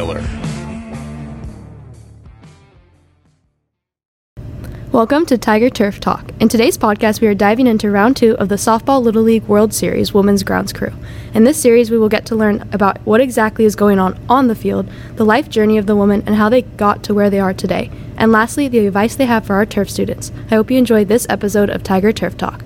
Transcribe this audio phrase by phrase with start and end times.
[0.00, 0.24] Miller.
[4.92, 6.30] Welcome to Tiger Turf Talk.
[6.40, 9.74] In today's podcast, we are diving into round two of the Softball Little League World
[9.74, 10.92] Series Women's Grounds Crew.
[11.34, 14.48] In this series, we will get to learn about what exactly is going on on
[14.48, 17.38] the field, the life journey of the women, and how they got to where they
[17.38, 17.90] are today.
[18.16, 20.32] And lastly, the advice they have for our turf students.
[20.50, 22.64] I hope you enjoyed this episode of Tiger Turf Talk.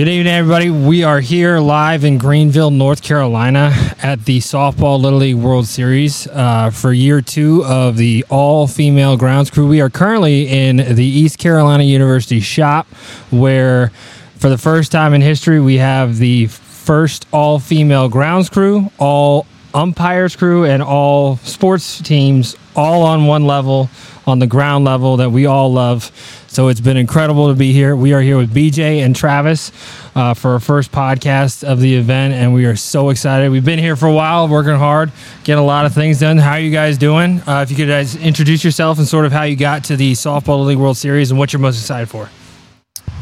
[0.00, 0.70] Good evening, everybody.
[0.70, 3.70] We are here live in Greenville, North Carolina
[4.02, 9.18] at the Softball Little League World Series uh, for year two of the all female
[9.18, 9.68] grounds crew.
[9.68, 12.86] We are currently in the East Carolina University shop
[13.30, 13.88] where,
[14.36, 19.44] for the first time in history, we have the first all female grounds crew, all
[19.74, 23.90] umpires crew, and all sports teams all on one level,
[24.26, 26.10] on the ground level that we all love.
[26.50, 27.94] So it's been incredible to be here.
[27.94, 29.70] We are here with BJ and Travis
[30.16, 33.52] uh, for our first podcast of the event, and we are so excited.
[33.52, 35.12] We've been here for a while, working hard,
[35.44, 36.38] getting a lot of things done.
[36.38, 37.40] How are you guys doing?
[37.46, 40.10] Uh, if you could guys introduce yourself and sort of how you got to the
[40.14, 42.28] Softball League World Series and what you're most excited for.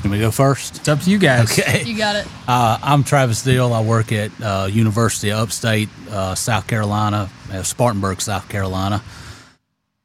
[0.00, 0.78] Can we go first?
[0.78, 1.52] It's up to you guys.
[1.58, 1.84] Okay.
[1.84, 2.26] You got it.
[2.46, 3.74] Uh, I'm Travis Dill.
[3.74, 9.02] I work at uh, University of Upstate, uh, South Carolina, uh, Spartanburg, South Carolina.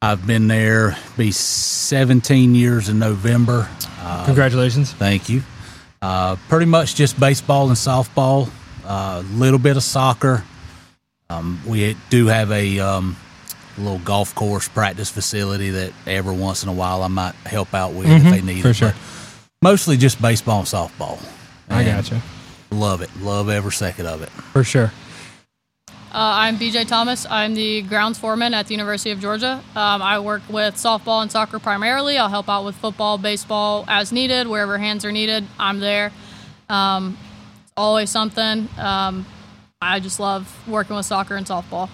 [0.03, 3.69] I've been there be 17 years in November.
[3.99, 4.91] Uh, Congratulations.
[4.91, 5.43] Thank you.
[6.01, 8.49] Uh, pretty much just baseball and softball,
[8.85, 10.43] a little bit of soccer.
[11.29, 13.15] Um, we do have a um,
[13.77, 17.93] little golf course practice facility that every once in a while I might help out
[17.93, 18.61] with if they need Mm-hmm.
[18.61, 18.73] for it.
[18.73, 18.93] sure.
[19.61, 21.17] Mostly just baseball and softball.
[21.69, 22.21] I gotcha.
[22.71, 23.09] Love it.
[23.21, 24.29] Love every second of it.
[24.51, 24.91] For sure.
[26.13, 27.25] Uh, I'm BJ Thomas.
[27.27, 29.63] I'm the grounds foreman at the University of Georgia.
[29.75, 32.19] Um, I work with softball and soccer primarily.
[32.19, 35.43] I'll help out with football, baseball as needed, wherever hands are needed.
[35.57, 36.11] I'm there.
[36.69, 37.17] Um,
[37.63, 38.69] it's always something.
[38.77, 39.25] Um,
[39.81, 41.89] I just love working with soccer and softball.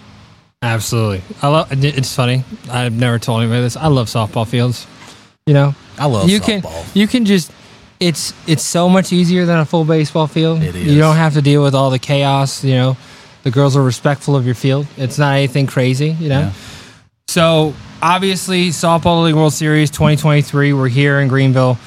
[0.60, 1.22] Absolutely.
[1.40, 1.68] I love.
[1.82, 2.44] It's funny.
[2.70, 3.78] I've never told anybody this.
[3.78, 4.86] I love softball fields.
[5.46, 6.84] You know, I love you softball.
[6.84, 7.50] can you can just
[7.98, 10.62] it's it's so much easier than a full baseball field.
[10.62, 12.62] It You don't have to deal with all the chaos.
[12.62, 12.96] You know,
[13.42, 14.86] the girls are respectful of your field.
[14.96, 16.10] It's not anything crazy.
[16.10, 16.40] You know.
[16.40, 16.52] Yeah.
[17.28, 20.72] So obviously, softball league World Series 2023.
[20.72, 21.78] We're here in Greenville.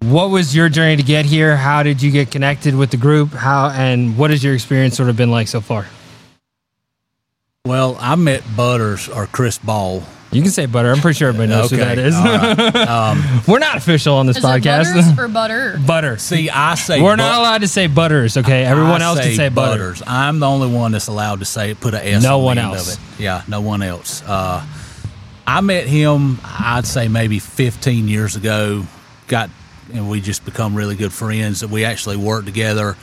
[0.00, 1.56] What was your journey to get here?
[1.56, 3.30] How did you get connected with the group?
[3.30, 5.86] How and what has your experience sort of been like so far?
[7.64, 10.02] Well, I met Butters or Chris Ball.
[10.36, 10.92] You can say butter.
[10.92, 12.14] I'm pretty sure everybody knows who that is.
[12.14, 12.76] all right.
[12.88, 14.82] Um, We're not official on this Is podcast.
[14.82, 15.78] it butters or butter?
[15.86, 16.16] butter.
[16.18, 18.64] see, I say We're bu- not allowed to say butters, okay?
[18.64, 19.72] Everyone I else can say butter.
[19.92, 20.02] Butters.
[20.06, 21.74] I'm the only one that's allowed to say.
[21.74, 22.22] Put an S.
[22.22, 22.96] No on one the end else.
[22.96, 23.22] Of it.
[23.22, 24.22] Yeah, no one else.
[24.22, 24.64] Uh,
[25.46, 26.38] I met him.
[26.44, 28.84] I'd say maybe 15 years ago.
[29.28, 29.50] Got
[29.92, 31.60] and we just become really good friends.
[31.60, 32.96] That We actually worked together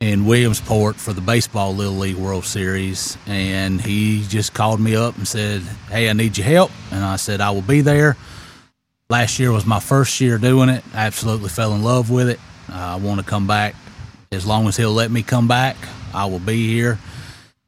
[0.00, 5.16] in Williamsport for the baseball Little League World Series, and he just called me up
[5.16, 8.16] and said, "Hey, I need your help," and I said, "I will be there."
[9.10, 10.84] Last year was my first year doing it.
[10.94, 12.38] I absolutely fell in love with it.
[12.72, 13.74] I want to come back
[14.30, 15.76] as long as he'll let me come back.
[16.14, 16.98] I will be here,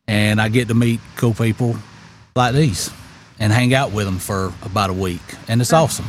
[0.06, 1.76] and I get to meet cool people
[2.36, 2.90] like these
[3.38, 6.06] and hang out with them for about a week, and it's awesome.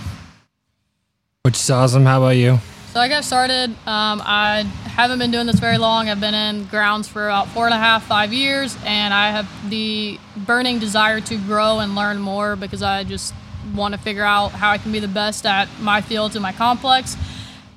[1.43, 2.05] Which is awesome.
[2.05, 2.59] How about you?
[2.91, 3.69] So I got started.
[3.88, 6.09] Um, I haven't been doing this very long.
[6.09, 9.69] I've been in grounds for about four and a half, five years, and I have
[9.69, 13.34] the burning desire to grow and learn more because I just
[13.74, 16.51] want to figure out how I can be the best at my fields and my
[16.51, 17.16] complex.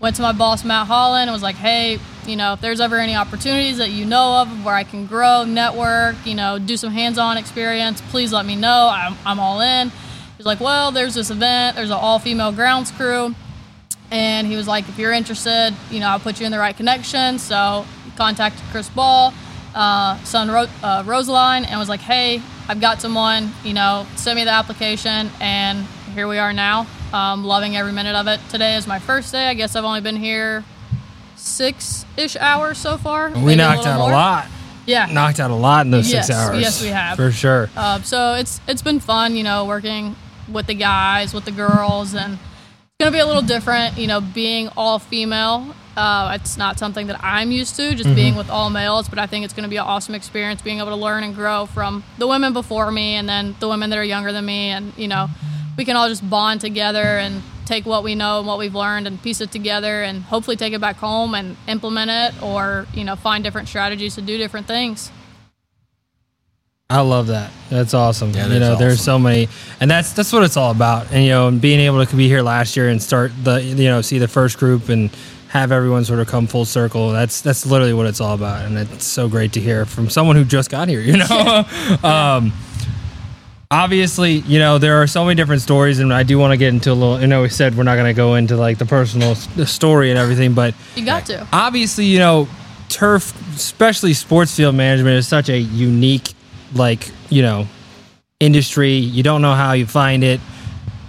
[0.00, 2.96] Went to my boss Matt Holland and was like, "Hey, you know, if there's ever
[2.96, 6.90] any opportunities that you know of where I can grow, network, you know, do some
[6.92, 8.90] hands-on experience, please let me know.
[8.92, 9.92] I'm, I'm all in."
[10.38, 11.76] He's like, "Well, there's this event.
[11.76, 13.36] There's an all-female grounds crew."
[14.10, 16.76] And he was like, if you're interested, you know, I'll put you in the right
[16.76, 17.38] connection.
[17.38, 17.84] So
[18.16, 19.32] contacted Chris Ball,
[19.74, 24.36] uh, son Ro- uh, Rosaline, and was like, hey, I've got someone, you know, send
[24.36, 25.84] me the application, and
[26.14, 26.86] here we are now.
[27.12, 28.40] Um, loving every minute of it.
[28.50, 29.48] Today is my first day.
[29.48, 30.64] I guess I've only been here
[31.36, 33.30] six ish hours so far.
[33.30, 34.08] We knocked little out more.
[34.10, 34.46] a lot.
[34.86, 35.06] Yeah.
[35.06, 36.60] Knocked out a lot in those Yes, six hours.
[36.60, 37.16] yes, we have.
[37.16, 37.70] For sure.
[37.76, 40.16] Uh, so it's it's been fun, you know, working
[40.50, 42.38] with the guys, with the girls, and
[43.00, 45.74] it's gonna be a little different, you know, being all female.
[45.96, 49.26] Uh, it's not something that I'm used to, just being with all males, but I
[49.26, 52.28] think it's gonna be an awesome experience, being able to learn and grow from the
[52.28, 55.26] women before me, and then the women that are younger than me, and you know,
[55.76, 59.08] we can all just bond together and take what we know and what we've learned
[59.08, 63.02] and piece it together, and hopefully take it back home and implement it, or you
[63.02, 65.10] know, find different strategies to do different things.
[66.90, 67.50] I love that.
[67.70, 68.32] That's awesome.
[68.32, 69.48] Yeah, you that's know, there's so many,
[69.80, 71.10] and that's that's what it's all about.
[71.12, 73.84] And you know, and being able to be here last year and start the you
[73.88, 75.10] know see the first group and
[75.48, 77.10] have everyone sort of come full circle.
[77.10, 80.36] That's that's literally what it's all about, and it's so great to hear from someone
[80.36, 81.00] who just got here.
[81.04, 81.64] You know,
[82.04, 82.52] um,
[83.70, 86.68] obviously, you know there are so many different stories, and I do want to get
[86.74, 87.18] into a little.
[87.20, 90.18] You know, we said we're not going to go into like the personal story and
[90.18, 91.46] everything, but You got to.
[91.50, 92.46] obviously, you know,
[92.90, 96.34] turf, especially sports field management, is such a unique,
[96.74, 97.66] like, you know,
[98.40, 98.94] industry.
[98.94, 100.40] You don't know how you find it.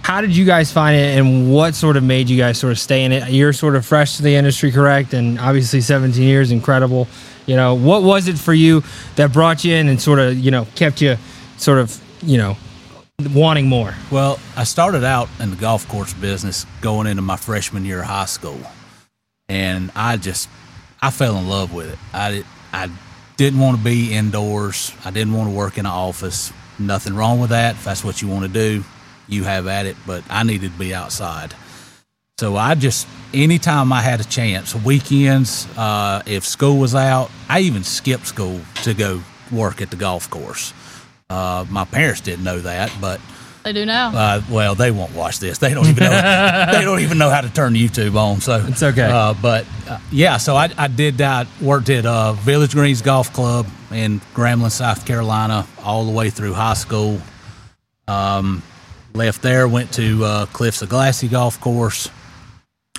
[0.02, 2.78] How did you guys find it, and what sort of made you guys sort of
[2.78, 3.28] stay in it?
[3.30, 5.14] You're sort of fresh to the industry, correct?
[5.14, 7.08] And obviously, 17 years, incredible.
[7.46, 8.84] You know, what was it for you
[9.16, 11.16] that brought you in and sort of, you know, kept you
[11.56, 12.56] sort of, you know,
[13.34, 13.94] wanting more?
[14.12, 18.06] Well, I started out in the golf course business going into my freshman year of
[18.06, 18.60] high school,
[19.48, 20.48] and I just
[21.02, 21.98] I fell in love with it.
[22.12, 22.90] I I
[23.36, 24.92] didn't want to be indoors.
[25.04, 26.52] I didn't want to work in an office.
[26.78, 27.74] Nothing wrong with that.
[27.76, 28.84] If that's what you want to do,
[29.28, 29.96] you have at it.
[30.06, 31.54] But I needed to be outside.
[32.38, 37.60] So I just anytime I had a chance, weekends, uh, if school was out, I
[37.60, 40.74] even skipped school to go work at the golf course.
[41.30, 43.20] Uh, my parents didn't know that, but
[43.66, 44.10] They do now.
[44.16, 45.58] uh, well, they won't watch this.
[45.58, 46.10] They don't even know.
[46.72, 48.40] they don't even know how to turn YouTube on.
[48.40, 49.10] So It's okay.
[49.10, 51.48] Uh, but uh, yeah, so I, I did that.
[51.60, 56.52] Worked at uh, Village Greens Golf Club in Gramling, South Carolina, all the way through
[56.52, 57.20] high school.
[58.06, 58.62] Um,
[59.14, 62.08] left there, went to uh, Cliffs of Glassy Golf Course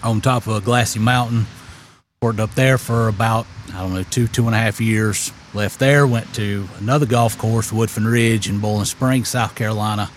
[0.04, 1.46] on top of a glassy mountain.
[2.22, 5.32] Worked up there for about I don't know two two and a half years.
[5.54, 10.10] Left there, went to another golf course, Woodfin Ridge in Boiling Springs, South Carolina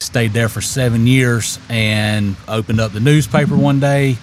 [0.00, 4.18] stayed there for seven years and opened up the newspaper one day.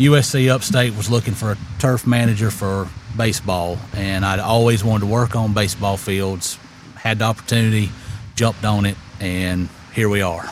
[0.00, 5.06] USC Upstate was looking for a turf manager for baseball, and I'd always wanted to
[5.06, 6.58] work on baseball fields.
[6.96, 7.90] Had the opportunity,
[8.34, 10.50] jumped on it, and here we are.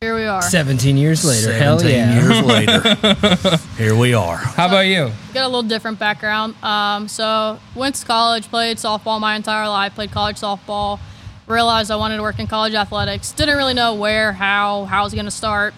[0.00, 0.42] Here we are.
[0.42, 1.52] 17 years later.
[1.52, 2.22] Hell 17 yeah.
[2.22, 2.44] years
[3.46, 4.36] later, here we are.
[4.36, 5.12] How about you?
[5.32, 6.56] Got a little different background.
[6.62, 10.98] Um, so went to college, played softball my entire life, played college softball.
[11.46, 13.32] Realized I wanted to work in college athletics.
[13.32, 15.74] Didn't really know where, how, how I was going to start.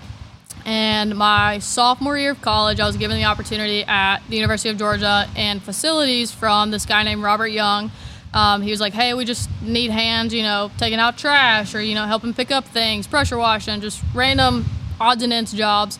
[0.66, 4.78] And my sophomore year of college, I was given the opportunity at the University of
[4.78, 7.90] Georgia and facilities from this guy named Robert Young.
[8.32, 11.80] Um, he was like, "Hey, we just need hands, you know, taking out trash or
[11.80, 14.64] you know, helping pick up things, pressure washing, just random
[15.00, 15.98] odds and ends jobs."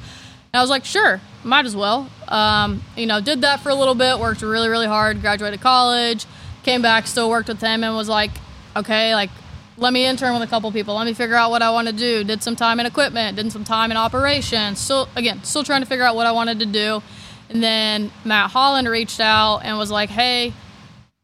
[0.52, 3.75] And I was like, "Sure, might as well." Um, you know, did that for a
[3.75, 6.26] little bit, worked really, really hard, graduated college,
[6.64, 8.32] came back, still worked with him, and was like,
[8.76, 9.31] "Okay, like."
[9.76, 10.94] Let me intern with a couple people.
[10.94, 12.23] Let me figure out what I want to do.
[12.23, 14.79] Did some time in equipment, did some time in operations.
[14.79, 17.03] Still, again, still trying to figure out what I wanted to do.
[17.50, 20.53] And then Matt Holland reached out and was like, "Hey,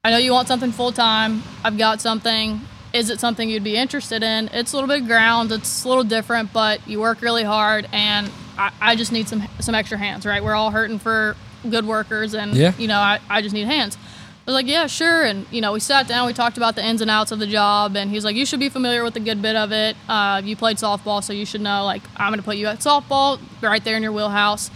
[0.05, 1.43] I know you want something full time.
[1.65, 2.61] I've got something.
[2.93, 4.49] Is it something you'd be interested in?
[4.53, 5.53] It's a little bit ground.
[5.53, 9.47] It's a little different, but you work really hard, and I, I just need some
[9.61, 10.27] some extra hands.
[10.27, 10.43] Right?
[10.43, 11.37] We're all hurting for
[11.69, 12.73] good workers, and Yeah.
[12.79, 13.97] you know, I, I just need hands.
[14.47, 15.25] I was like, yeah, sure.
[15.25, 17.47] And you know, we sat down, we talked about the ins and outs of the
[17.47, 19.97] job, and he's like, you should be familiar with a good bit of it.
[20.09, 21.85] Uh, you played softball, so you should know.
[21.85, 24.71] Like, I'm going to put you at softball, right there in your wheelhouse.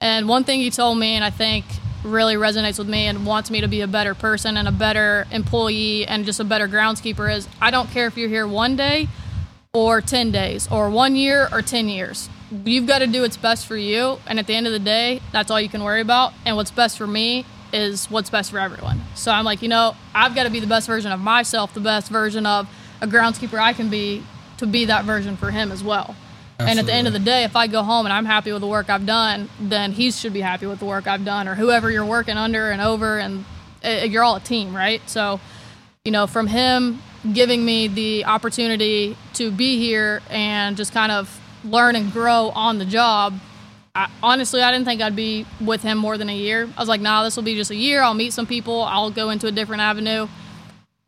[0.00, 1.64] And one thing he told me, and I think
[2.04, 5.26] really resonates with me and wants me to be a better person and a better
[5.30, 9.08] employee and just a better groundskeeper is I don't care if you're here one day
[9.72, 12.28] or 10 days or one year or 10 years.
[12.64, 14.18] You've got to do what's best for you.
[14.26, 16.32] And at the end of the day, that's all you can worry about.
[16.44, 19.00] And what's best for me is what's best for everyone.
[19.14, 21.80] So I'm like, you know, I've got to be the best version of myself, the
[21.80, 22.68] best version of
[23.00, 24.22] a groundskeeper I can be
[24.58, 26.14] to be that version for him as well.
[26.58, 28.60] And at the end of the day, if I go home and I'm happy with
[28.60, 31.56] the work I've done, then he should be happy with the work I've done, or
[31.56, 33.44] whoever you're working under and over, and
[33.84, 35.02] uh, you're all a team, right?
[35.10, 35.40] So,
[36.04, 37.02] you know, from him
[37.32, 42.78] giving me the opportunity to be here and just kind of learn and grow on
[42.78, 43.34] the job,
[43.94, 46.68] I, honestly, I didn't think I'd be with him more than a year.
[46.76, 48.02] I was like, nah, this will be just a year.
[48.02, 48.82] I'll meet some people.
[48.82, 50.28] I'll go into a different avenue.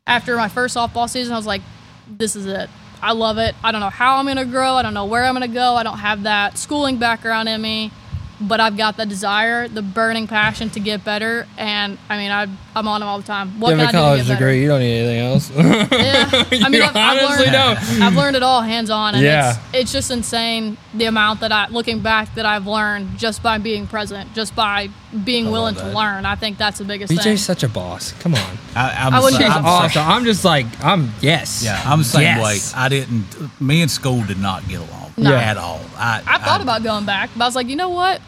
[0.05, 1.63] After my first softball season, I was like,
[2.07, 2.69] this is it.
[3.01, 3.55] I love it.
[3.63, 4.75] I don't know how I'm going to grow.
[4.75, 5.75] I don't know where I'm going to go.
[5.75, 7.91] I don't have that schooling background in me,
[8.39, 11.47] but I've got the desire, the burning passion to get better.
[11.57, 13.57] And I mean, I, I'm on them all the time.
[13.59, 14.61] What You have a I do to college get degree.
[14.61, 15.49] You don't need anything else.
[15.95, 18.01] Yeah, I mean, You I've, I've honestly learned, don't.
[18.01, 19.51] I've learned it all hands on, and Yeah.
[19.69, 23.57] it's it's just insane the amount that I, looking back, that I've learned just by
[23.59, 24.89] being present, just by
[25.23, 26.25] being willing to learn.
[26.25, 27.19] I think that's the biggest thing.
[27.33, 28.11] BJ's such a boss.
[28.13, 28.57] Come on.
[28.75, 30.01] I, I'm I wouldn't I'm Awesome.
[30.05, 31.11] I'm just like I'm.
[31.21, 31.63] Yes.
[31.63, 32.73] Yeah, I'm the same Yes.
[32.73, 32.79] way.
[32.79, 33.61] I didn't.
[33.61, 35.33] Me and school did not get along No.
[35.33, 35.79] at all.
[35.97, 38.19] I, I thought about going back, but I was like, you know what?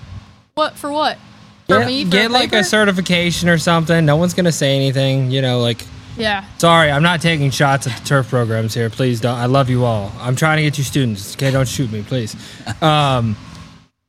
[0.53, 1.17] What for what?
[1.67, 2.05] For Get, me?
[2.05, 4.05] For get like a certification or something.
[4.05, 5.31] No one's gonna say anything.
[5.31, 5.81] You know, like
[6.17, 6.45] Yeah.
[6.57, 8.89] sorry, I'm not taking shots at the turf programs here.
[8.89, 9.37] Please don't.
[9.37, 10.11] I love you all.
[10.19, 11.35] I'm trying to get you students.
[11.35, 12.35] Okay, don't shoot me, please.
[12.81, 13.35] Um,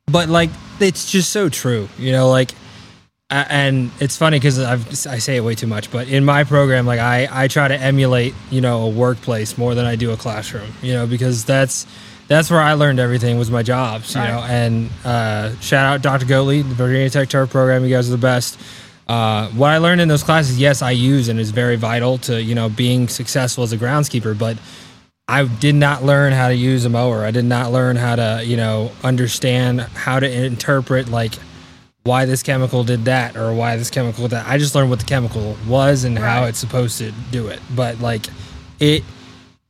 [0.07, 0.49] but like
[0.79, 1.87] it's just so true.
[1.97, 2.51] You know, like
[3.29, 4.57] and it's funny because
[5.05, 7.79] I say it way too much, but in my program, like I, I try to
[7.79, 11.85] emulate, you know, a workplace more than I do a classroom, you know, because that's
[12.29, 14.29] that's where I learned everything was my jobs, you Right.
[14.31, 14.39] know.
[14.43, 16.25] And uh, shout out Dr.
[16.25, 17.83] Goatley, the Virginia Tech Turf program.
[17.83, 18.57] You guys are the best.
[19.07, 22.41] Uh, what I learned in those classes, yes, I use and is very vital to
[22.41, 24.57] you know being successful as a groundskeeper, but
[25.27, 27.23] I did not learn how to use a mower.
[27.25, 31.33] I did not learn how to, you know, understand how to interpret like
[32.03, 34.47] why this chemical did that or why this chemical did that.
[34.47, 37.59] I just learned what the chemical was and how it's supposed to do it.
[37.75, 38.25] But like
[38.79, 39.03] it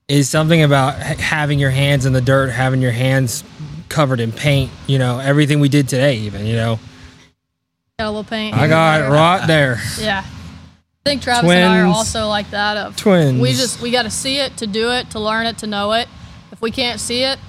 [0.09, 3.43] is something about having your hands in the dirt, having your hands
[3.87, 6.79] covered in paint, you know, everything we did today even, you know.
[7.99, 8.55] yellow paint.
[8.57, 9.79] I got it right there.
[9.99, 10.23] Yeah.
[10.25, 12.75] I think Travis and I are also like that.
[12.77, 13.39] Of Twins.
[13.39, 15.93] We just we got to see it to do it, to learn it, to know
[15.93, 16.07] it.
[16.51, 17.39] If we can't see it,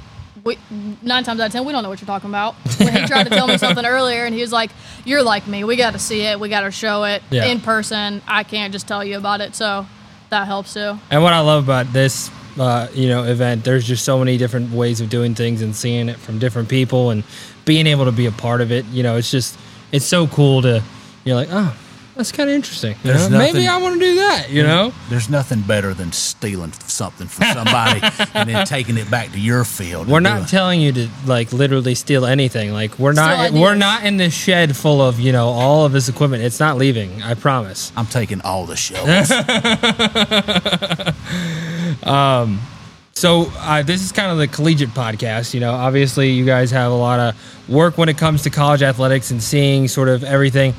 [0.44, 0.56] we
[1.02, 2.54] nine times out of ten we don't know what you're talking about.
[2.78, 4.70] When he tried to tell me something earlier, and he was like,
[5.04, 5.64] "You're like me.
[5.64, 6.38] We got to see it.
[6.40, 7.46] We got to show it Yeah.
[7.46, 8.22] in person.
[8.26, 9.84] I can't just tell you about it." So
[10.30, 10.98] that helps too.
[11.10, 14.72] And what I love about this, uh, you know, event, there's just so many different
[14.72, 17.24] ways of doing things and seeing it from different people and
[17.64, 18.84] being able to be a part of it.
[18.86, 19.58] You know, it's just,
[19.92, 20.82] it's so cool to,
[21.24, 21.76] you're like, oh,
[22.20, 22.92] that's kind of interesting.
[23.02, 23.38] You There's know?
[23.38, 24.50] Maybe I want to do that.
[24.50, 28.00] You know, There's nothing better than stealing something from somebody
[28.34, 30.08] and then taking it back to your field.
[30.08, 32.72] we're not doing- telling you to like literally steal anything.
[32.72, 33.80] Like we're not, Steal we're ideas.
[33.80, 36.42] not in this shed full of you know all of this equipment.
[36.42, 37.22] It's not leaving.
[37.22, 37.90] I promise.
[37.96, 39.08] I'm taking all the shells.
[43.12, 45.52] So uh, this is kind of the collegiate podcast.
[45.52, 48.82] You know, obviously you guys have a lot of work when it comes to college
[48.82, 50.72] athletics and seeing sort of everything.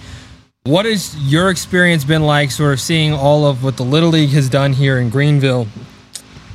[0.63, 4.29] What has your experience been like, sort of seeing all of what the Little League
[4.29, 5.67] has done here in Greenville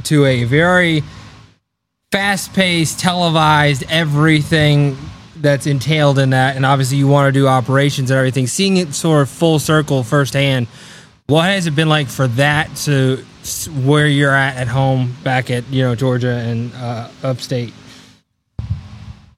[0.04, 1.02] to a very
[2.12, 4.96] fast-paced, televised, everything
[5.36, 8.46] that's entailed in that, and obviously you want to do operations and everything.
[8.46, 10.68] Seeing it sort of full circle firsthand,
[11.26, 13.16] what has it been like for that to
[13.84, 17.75] where you're at at home, back at you know Georgia and uh, upstate?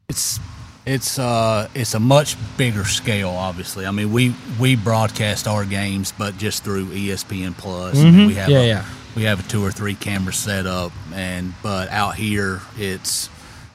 [0.08, 0.40] it's
[0.88, 6.12] it's uh it's a much bigger scale obviously i mean we we broadcast our games
[6.16, 8.52] but just through espn plus mean, we have Mm-hmm.
[8.52, 8.85] Yeah, a, yeah.
[9.14, 13.28] we have a two or three camera set up and but out here it's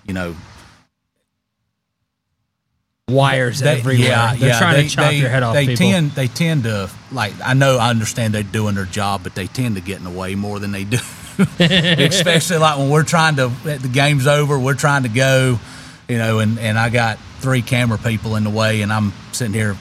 [0.07, 0.35] you know
[3.09, 4.07] Wires they- everywhere.
[4.07, 5.53] yeah They're yeah trying they, to chop they, your head off.
[5.53, 5.85] they people.
[5.87, 9.45] tend they tend to like i know i understand they're doing their job but they
[9.45, 10.97] tend to get in the way more than they do
[11.59, 15.59] especially like when we're trying to the game's over we're trying to go
[16.13, 19.53] you know and and i got three camera people in the way and i'm sitting
[19.53, 19.75] here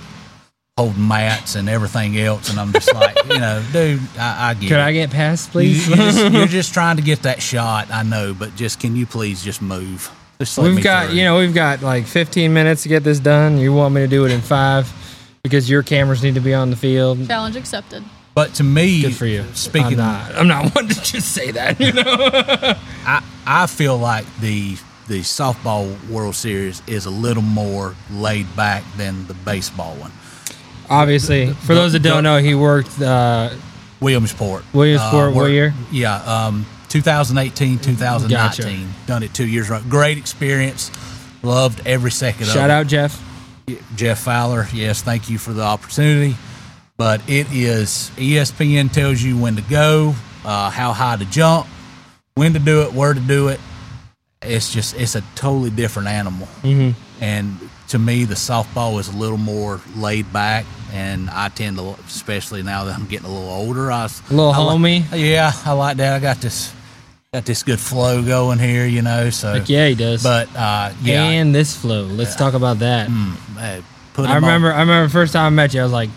[0.78, 4.68] holding mats and everything else and i'm just like you know dude i, I get
[4.68, 4.88] Could it.
[4.88, 5.86] I get past, please?
[5.86, 9.04] you're, just, you're just trying to get that shot i know but just can you
[9.06, 10.10] please just move
[10.40, 11.16] just let we've got through.
[11.16, 13.58] you know we've got like 15 minutes to get this done.
[13.58, 14.90] You want me to do it in five
[15.44, 17.26] because your cameras need to be on the field.
[17.28, 18.02] Challenge accepted.
[18.34, 19.44] but to me Good for you.
[19.54, 20.34] speaking I'm not.
[20.34, 21.78] I'm not one to just say that.
[21.78, 22.02] You know.
[23.06, 24.76] I, I feel like the
[25.12, 30.10] the softball World Series is a little more laid back than the baseball one.
[30.88, 32.98] Obviously, for those that don't know, he worked.
[32.98, 33.50] Uh,
[34.00, 34.64] Williamsport.
[34.72, 35.74] Williamsport, what year?
[35.90, 38.30] Yeah, um, 2018, 2019.
[38.30, 39.06] Gotcha.
[39.06, 39.68] Done it two years.
[39.68, 39.86] right.
[39.86, 40.90] Great experience.
[41.42, 42.52] Loved every second of it.
[42.52, 43.22] shout out Jeff.
[43.94, 44.66] Jeff Fowler.
[44.72, 46.36] Yes, thank you for the opportunity.
[46.96, 51.66] But it is ESPN tells you when to go, uh, how high to jump,
[52.34, 53.60] when to do it, where to do it.
[54.44, 56.48] It's just it's a totally different animal.
[56.62, 56.90] Mm-hmm.
[57.22, 57.58] And
[57.88, 62.62] to me, the softball is a little more laid back, and I tend to, especially
[62.62, 65.04] now that I'm getting a little older, I was A little I homey.
[65.14, 66.14] yeah, I like that.
[66.14, 66.72] I got this
[67.32, 69.30] got this good flow going here, you know.
[69.30, 70.22] So Like, yeah, he does.
[70.22, 72.02] but uh, yeah, and this flow.
[72.04, 73.08] Let's talk about that.
[73.08, 73.82] hey,
[74.14, 74.72] put I 'em on- remember.
[74.72, 75.80] I remember first time I met you.
[75.80, 76.10] I was like,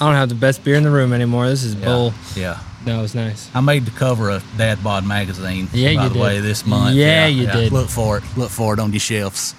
[0.00, 1.48] I don't have the best beer in the room anymore.
[1.48, 2.14] This is bull.
[2.34, 2.58] Yeah.
[2.86, 3.50] No, was nice.
[3.52, 5.68] I made the cover of Dad Bod magazine.
[5.72, 6.22] Yeah, by you the did.
[6.22, 6.94] way, this month.
[6.94, 7.72] Yeah, you did.
[7.72, 8.24] Look for it.
[8.36, 9.56] Look for it on your shelves.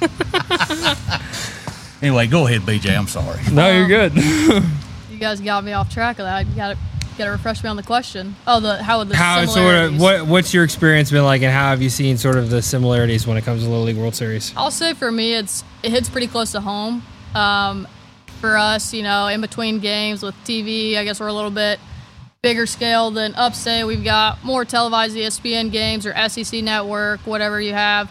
[2.02, 2.96] anyway, go ahead, BJ.
[2.96, 3.40] I'm sorry.
[3.52, 4.12] No, you're good.
[5.10, 6.46] You guys got me off track of that.
[6.46, 6.78] You got to
[7.18, 8.36] got to refresh me on the question.
[8.46, 11.50] Oh, the how would the how sort of what what's your experience been like, and
[11.50, 14.14] how have you seen sort of the similarities when it comes to Little League World
[14.14, 14.52] Series?
[14.56, 17.02] I'll say for me, it's it hits pretty close to home.
[17.34, 17.88] Um,
[18.40, 21.80] for us, you know, in between games with TV, I guess we're a little bit
[22.42, 23.84] bigger scale than upstate.
[23.84, 28.08] We've got more televised ESPN games or SEC network, whatever you have,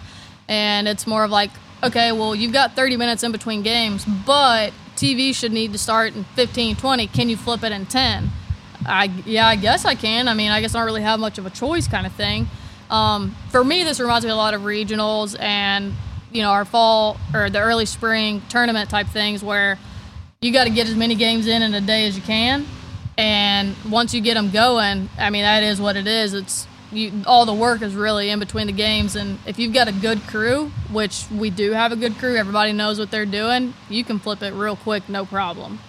[0.50, 1.50] and it's more of like,
[1.82, 6.14] okay, well, you've got 30 minutes in between games, but TV should need to start
[6.14, 7.08] in 15, 20.
[7.08, 8.30] Can you flip it in 10?
[8.86, 10.28] I yeah, I guess I can.
[10.28, 12.48] I mean, I guess I don't really have much of a choice, kind of thing.
[12.90, 15.94] Um, for me, this reminds me a lot of regionals and
[16.34, 19.80] you know our fall or the early spring tournament type things where
[20.42, 22.66] you got to get as many games in in a day as you can.
[23.18, 26.34] And once you get them going, I mean, that is what it is.
[26.34, 29.16] It's you, all the work is really in between the games.
[29.16, 32.74] And if you've got a good crew, which we do have a good crew, everybody
[32.74, 35.80] knows what they're doing, you can flip it real quick, no problem.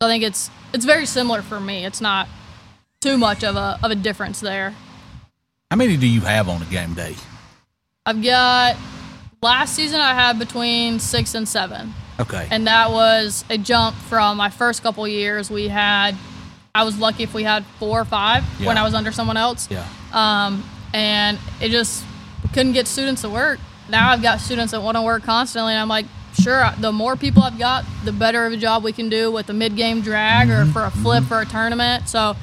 [0.00, 1.84] So I think it's it's very similar for me.
[1.84, 2.28] It's not
[3.00, 4.74] too much of a of a difference there.
[5.70, 7.14] How many do you have on a game day?
[8.04, 8.76] I've got
[9.40, 11.94] last season I had between six and seven.
[12.20, 12.46] Okay.
[12.50, 15.50] and that was a jump from my first couple years.
[15.50, 16.14] We had,
[16.74, 19.68] I was lucky if we had four or five when I was under someone else,
[19.70, 19.86] yeah.
[20.14, 20.64] um,
[20.94, 22.02] and it just
[22.54, 23.60] couldn't get students to work.
[23.90, 26.06] Now I've got students that want to work constantly, and I'm like,
[26.40, 29.50] sure, the more people I've got, the better of a job we can do with
[29.50, 32.08] a mid-game drag or for a flip for a tournament.
[32.08, 32.36] So,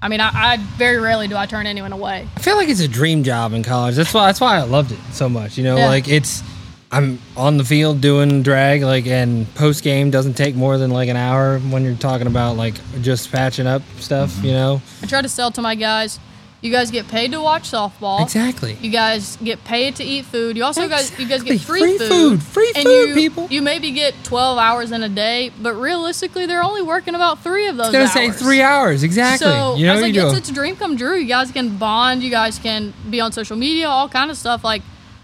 [0.00, 2.28] I mean, I, I very rarely do I turn anyone away.
[2.36, 3.96] I feel like it's a dream job in college.
[3.96, 5.58] That's why that's why I loved it so much.
[5.58, 5.86] You know, Yeah.
[5.88, 6.44] like it's
[6.92, 11.08] I'm on the field doing drag, like and post game doesn't take more than like
[11.08, 14.30] an hour when you're talking about like just patching up stuff.
[14.30, 14.46] Mm-hmm.
[14.46, 16.20] You know, I try to sell to my guys.
[16.60, 18.22] You guys get paid to watch softball.
[18.22, 18.74] exactly.
[18.80, 20.56] You guys get paid to eat food.
[20.56, 22.08] You also guys you guys get free, Free food.
[22.08, 22.42] food.
[22.42, 23.46] Free and food, you, people.
[23.50, 27.66] You maybe get twelve hours in a day, but realistically, they're only working about three
[27.68, 27.86] of those.
[27.92, 28.36] I was gonna hours.
[28.36, 29.46] say three hours exactly.
[29.48, 31.16] So you know, I was like, you it's, it's a dream come true.
[31.16, 32.22] You guys can bond.
[32.22, 34.62] You guys can be on social media, all kind of stuff.
[34.62, 34.82] Like,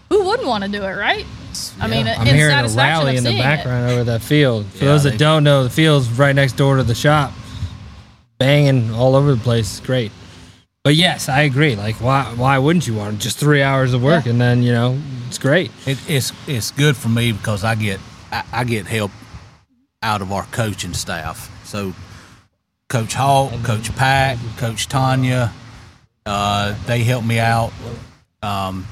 [0.08, 1.26] who wouldn't want to do it, right?
[1.80, 3.42] I mean, I'm in hearing a rally in the seeing it.
[3.42, 4.66] background over that field.
[4.66, 7.32] For Yeah, those they- that don't know, the field's right next door to the shop,
[8.38, 9.78] banging all over the place.
[9.78, 10.12] It's great.
[10.84, 11.76] But yes, I agree.
[11.76, 14.32] Like, why why wouldn't you want just three hours of work Yeah.
[14.32, 15.70] and then you know it's great.
[15.86, 18.00] It, it's it's good for me because I get
[18.32, 19.10] I, I get help
[20.02, 21.50] out of our coaching staff.
[21.64, 21.92] So
[22.88, 25.52] Coach Hawk, Coach Pack, Coach Tanya,
[26.24, 27.72] uh, they help me out.
[28.42, 28.86] Um,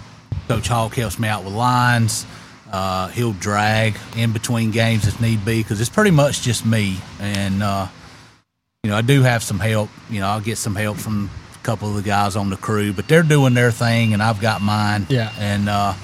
[0.49, 2.27] Coach Hawk helps me out with lines.
[2.71, 6.97] Uh, he'll drag in between games if need be because it's pretty much just me.
[7.21, 7.87] And uh,
[8.83, 9.91] you know, I do have some help.
[10.11, 12.93] You know, I'll get some help from a couple of the guys on the crew,
[12.93, 15.07] but they're doing their thing, and I've got mine.
[15.09, 15.33] Yeah.
[15.39, 15.95] And uh,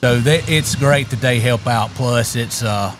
[0.00, 1.90] so they, it's great that they help out.
[1.90, 2.94] Plus, it's uh,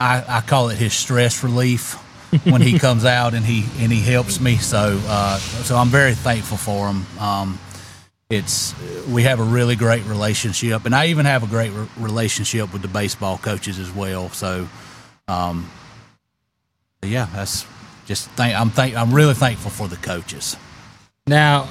[0.00, 1.94] I, I call it his stress relief
[2.44, 4.56] when he comes out and he and he helps me.
[4.56, 7.06] So uh, so I'm very thankful for him.
[7.18, 7.58] Um,
[8.32, 8.74] it's
[9.08, 12.82] we have a really great relationship, and I even have a great re- relationship with
[12.82, 14.30] the baseball coaches as well.
[14.30, 14.68] So,
[15.28, 15.70] um,
[17.02, 17.66] yeah, that's
[18.06, 18.58] just thank.
[18.58, 18.96] I'm thank.
[18.96, 20.56] I'm really thankful for the coaches.
[21.26, 21.68] Now,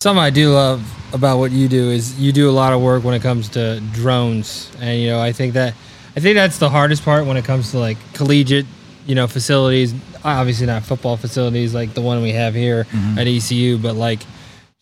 [0.00, 0.82] something I do love
[1.14, 3.80] about what you do is you do a lot of work when it comes to
[3.92, 5.74] drones, and you know I think that
[6.16, 8.66] I think that's the hardest part when it comes to like collegiate,
[9.06, 9.94] you know, facilities.
[10.24, 12.86] Obviously not football facilities like the one we have here
[13.18, 14.20] at ECU, but like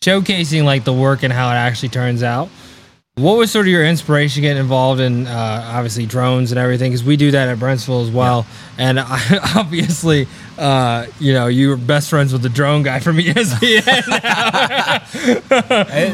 [0.03, 2.49] showcasing like the work and how it actually turns out.
[3.15, 6.91] What was sort of your inspiration getting involved in uh, obviously drones and everything?
[6.91, 8.45] Because we do that at Brentsville as well.
[8.77, 13.17] And I, obviously, uh, you know, you were best friends with the drone guy from
[13.19, 14.03] ESPN.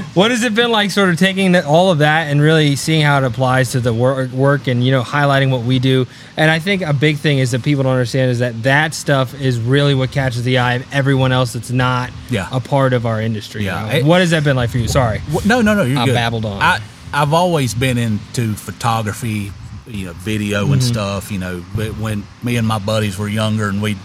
[0.16, 3.18] what has it been like, sort of taking all of that and really seeing how
[3.18, 6.06] it applies to the work, work and you know highlighting what we do?
[6.38, 9.40] And I think a big thing is that people don't understand is that that stuff
[9.40, 12.48] is really what catches the eye of everyone else that's not Yeah.
[12.52, 13.66] a part of our industry.
[13.66, 13.94] Yeah.
[13.96, 14.08] you know?
[14.10, 14.88] What has that been like for you?
[14.88, 15.22] Sorry.
[15.46, 15.84] No, no, no.
[15.84, 16.14] You're I good.
[16.14, 16.62] babbled on.
[16.62, 16.80] I
[17.14, 19.52] I've always been into photography,
[19.88, 20.74] you know, video Mm-hmm.
[20.74, 21.32] and stuff.
[21.32, 23.98] You know, but when me and my buddies were younger and we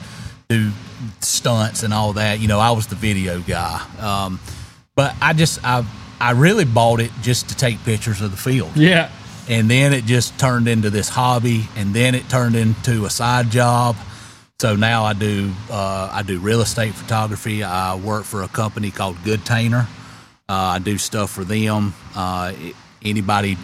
[0.55, 0.71] do
[1.21, 3.81] stunts and all that, you know, I was the video guy.
[4.01, 4.41] Um,
[4.95, 5.85] but I just I
[6.21, 8.77] I really bought it just to take pictures of the field.
[8.77, 9.11] Yeah.
[9.49, 13.51] and then it just turned into this hobby and then it turned into a side
[13.51, 13.97] job.
[14.61, 17.63] So now i do uh, i do real estate photography.
[17.63, 19.87] I work for a company called goodtainer.
[20.49, 21.93] Uh, i do stuff for them.
[22.15, 22.53] Uh,
[23.03, 23.57] anybody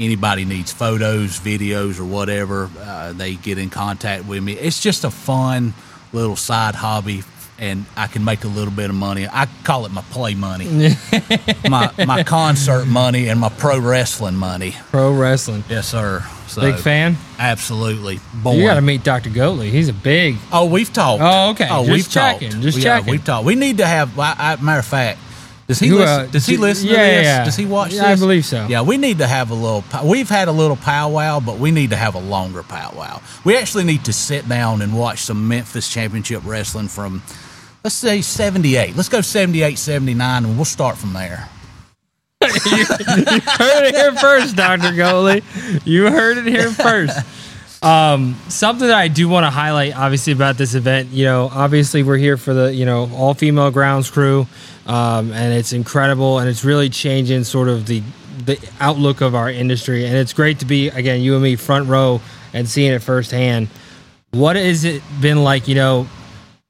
[0.00, 4.54] anybody needs photos videos or whatever uh, they get in contact with me.
[4.54, 5.72] It's just a fun
[6.14, 7.22] little side hobby
[7.58, 9.26] and I can make a little bit of money.
[9.30, 10.66] I call it my play money,
[11.68, 14.74] my my concert money, and my pro wrestling money.
[14.90, 15.64] Pro wrestling.
[15.68, 16.24] Yes, sir.
[16.46, 17.16] So, Big fan.
[17.38, 18.20] Absolutely.
[18.34, 18.58] Born.
[18.58, 19.30] You got to meet Dr.
[19.30, 19.70] Goatley.
[19.70, 20.36] He's a big.
[20.52, 21.22] Oh, we've talked.
[21.22, 21.68] Oh, okay.
[21.70, 22.50] Oh, Just we've checking.
[22.50, 22.62] talked.
[22.62, 23.10] Just yeah, checking.
[23.12, 23.46] We've talked.
[23.46, 24.18] We need to have.
[24.18, 25.18] I, I, matter of fact,
[25.66, 26.20] does he You, listen?
[26.20, 27.24] uh, does he listen yeah, to this?
[27.24, 27.44] yeah.
[27.44, 28.20] Does he watch Yeah, this?
[28.20, 28.66] I believe so.
[28.68, 29.84] Yeah, we need to have a little.
[30.04, 33.20] We've had a little powwow, but we need to have a longer powwow.
[33.44, 37.22] We actually need to sit down and watch some Memphis Championship wrestling from,
[37.82, 38.94] let's say '78.
[38.96, 41.48] Let's go '78, '79, and we'll start from there.
[42.44, 44.88] You heard it here first, Dr.
[44.92, 45.42] Goatley.
[45.86, 47.18] You heard it here first.
[47.82, 52.02] Um, something that I do want to highlight, obviously, about this event, you know, obviously
[52.02, 54.46] we're here for the, you know, all female grounds crew,
[54.86, 58.02] um, and it's incredible, and it's really changing sort of the
[58.44, 61.88] the outlook of our industry, and it's great to be again, you and me, front
[61.88, 62.20] row,
[62.52, 63.68] and seeing it firsthand.
[64.32, 65.68] what has it been like?
[65.68, 66.08] You know,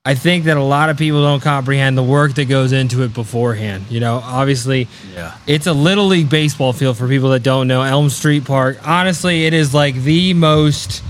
[0.04, 3.14] I think that a lot of people don't comprehend the work that goes into it
[3.14, 3.86] beforehand.
[3.88, 5.32] You know, obviously, Yeah.
[5.46, 7.80] it's a little league baseball field for people that don't know.
[7.82, 11.02] Elm Street Park, honestly, it is like the most,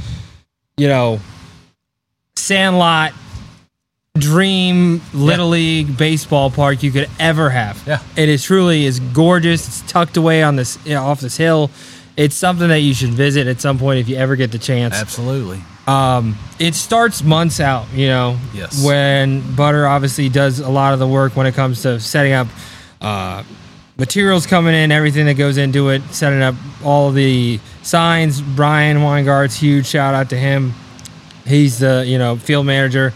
[0.77, 1.19] you know,
[2.37, 3.13] sandlot
[4.17, 7.83] dream little league baseball park you could ever have.
[7.85, 8.01] Yeah.
[8.17, 9.67] it is truly is gorgeous.
[9.67, 11.69] It's tucked away on this you know, off this hill.
[12.17, 14.95] It's something that you should visit at some point if you ever get the chance.
[14.95, 15.61] Absolutely.
[15.89, 18.39] Um, it starts months out, you know.
[18.55, 18.85] Yes.
[18.85, 22.47] When Butter obviously does a lot of the work when it comes to setting up
[23.01, 23.43] uh,
[23.99, 28.41] materials coming in, everything that goes into it, setting up all the signs.
[28.41, 30.73] Brian Weingart's huge shout out to him.
[31.45, 33.13] He's the you know field manager.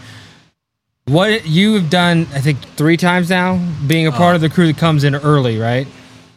[1.09, 4.67] What you have done, I think three times now, being a part of the crew
[4.67, 5.87] that comes in early, right?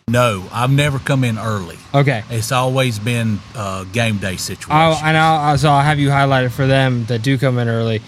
[0.09, 1.77] No, I've never come in early.
[1.95, 2.25] Okay.
[2.31, 5.07] It's always been a game day situation.
[5.07, 8.01] And I'll, so I'll have you highlighted for them that do come in early.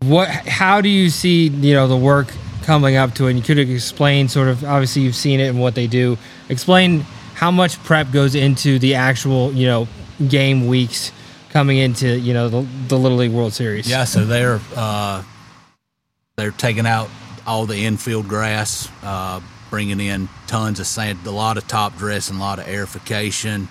[0.00, 0.28] What?
[0.28, 2.28] How do you see you know the work
[2.62, 3.30] coming up to it?
[3.30, 4.64] And you could explain sort of.
[4.64, 6.18] Obviously, you've seen it and what they do.
[6.48, 7.00] Explain
[7.34, 9.88] how much prep goes into the actual you know
[10.28, 11.12] game weeks
[11.50, 13.88] coming into you know the, the Little League World Series.
[13.88, 15.22] Yeah, so they're uh,
[16.36, 17.08] they're taking out
[17.46, 19.40] all the infield grass, uh,
[19.70, 23.68] bringing in tons of sand, a lot of top dressing, a lot of airification.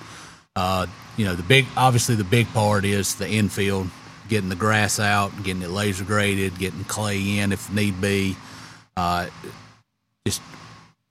[0.55, 3.87] Uh, you know, the big obviously the big part is the infield,
[4.29, 8.35] getting the grass out, getting it laser graded, getting clay in if need be.
[8.97, 9.27] Uh,
[10.25, 10.41] just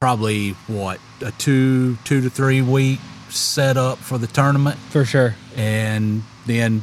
[0.01, 5.35] probably what a two two to three week setup for the tournament for sure.
[5.57, 6.83] and then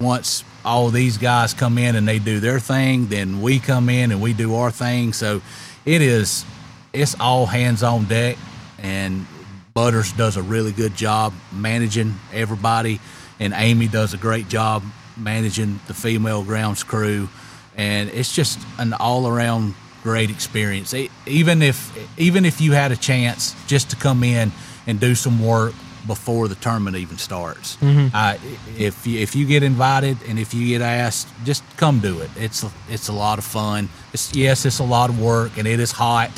[0.00, 4.10] once all these guys come in and they do their thing, then we come in
[4.10, 5.12] and we do our thing.
[5.12, 5.42] So
[5.84, 6.44] it is
[6.92, 8.36] it's all hands on deck
[8.78, 9.26] and
[9.74, 12.98] Butters does a really good job managing everybody
[13.38, 14.82] and Amy does a great job
[15.16, 17.28] managing the female grounds crew
[17.76, 20.92] and it's just an all around great experience.
[20.94, 24.50] E- Even if even if you had a chance just to come in
[24.86, 25.74] and do some work
[26.06, 28.36] before the tournament even starts, uh,
[28.78, 32.30] if you, if you get invited and if you get asked, just come do it.
[32.36, 33.88] It's it's a lot of fun.
[34.12, 36.30] It's yes, it's a lot of work and it is hot.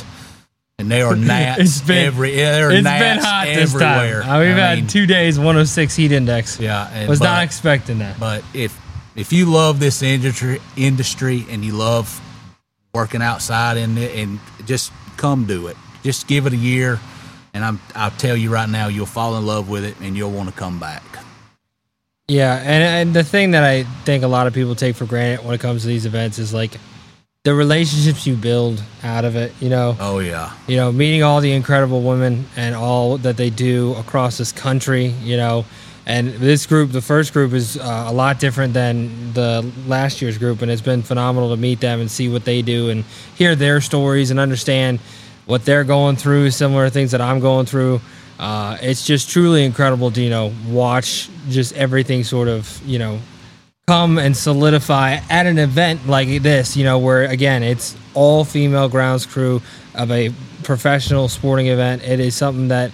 [0.78, 3.74] And there are gnats It's been- every yeah, there are It's gnats been hot this
[3.74, 4.22] everywhere.
[4.22, 4.30] time.
[4.30, 6.58] Uh, we've I had two days, 106 heat index.
[6.58, 8.18] yeah, and, was not expecting that.
[8.18, 8.76] but if
[9.14, 12.20] if you love this industry industry and you love
[12.94, 15.76] working outside in it, and just come do it.
[16.02, 16.98] Just give it a year,
[17.54, 20.30] and I'm I'll tell you right now, you'll fall in love with it, and you'll
[20.30, 21.02] want to come back.
[22.28, 25.44] Yeah, and, and the thing that I think a lot of people take for granted
[25.44, 26.72] when it comes to these events is like
[27.44, 29.52] the relationships you build out of it.
[29.60, 33.50] You know, Oh yeah, you know, meeting all the incredible women and all that they
[33.50, 35.06] do across this country.
[35.06, 35.64] You know,
[36.06, 40.38] and this group, the first group, is uh, a lot different than the last year's
[40.38, 43.04] group, and it's been phenomenal to meet them and see what they do and
[43.36, 45.00] hear their stories and understand
[45.46, 48.00] what they're going through, similar things that I'm going through.
[48.38, 53.18] Uh, it's just truly incredible to you know watch just everything sort of you know
[53.86, 58.88] come and solidify at an event like this, you know, where again, it's all female
[58.88, 59.60] grounds crew
[59.94, 62.02] of a professional sporting event.
[62.02, 62.92] It is something that,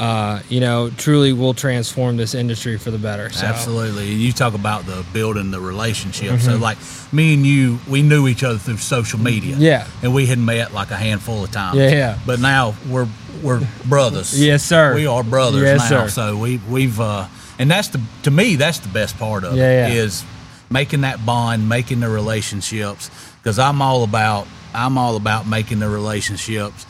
[0.00, 3.28] uh, you know, truly will transform this industry for the better.
[3.28, 3.46] So.
[3.46, 4.08] absolutely.
[4.08, 6.40] You talk about the building the relationship.
[6.40, 6.78] So like
[7.12, 9.56] me and you, we knew each other through social media.
[9.58, 9.86] Yeah.
[10.02, 11.76] and we had met like a handful of times.
[11.76, 12.18] Yeah, yeah.
[12.26, 13.08] But now we're
[13.42, 14.40] we're brothers.
[14.50, 14.94] Yes, sir.
[14.94, 16.06] We are brothers Yes, now.
[16.06, 16.08] sir.
[16.08, 17.26] So we we've uh,
[17.58, 20.02] and that's the to me that's the best part of Yeah, it yeah.
[20.02, 20.24] is
[20.70, 23.10] making that bond, making the relationships.
[23.42, 26.86] Because I'm all about I'm all about making the relationships,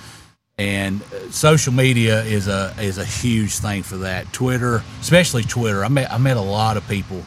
[0.61, 4.31] and uh, social media is a is a huge thing for that.
[4.33, 5.83] Twitter, especially Twitter.
[5.85, 7.25] I met I met a lot of people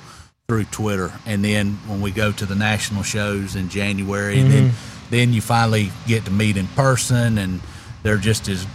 [0.48, 5.10] through Twitter, and then when we go to the national shows in January, then Mm-hmm.
[5.10, 7.60] then you finally get to meet in person, and
[8.04, 8.68] they're just as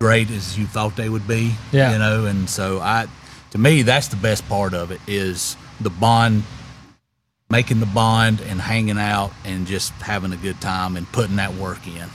[0.00, 1.54] great as you thought they would be.
[1.72, 1.92] Yeah.
[1.92, 3.06] You know, and so I
[3.52, 6.42] to me that's the best part of it is the bond
[7.48, 11.54] making the bond and hanging out and just having a good time and putting that
[11.54, 12.08] work in.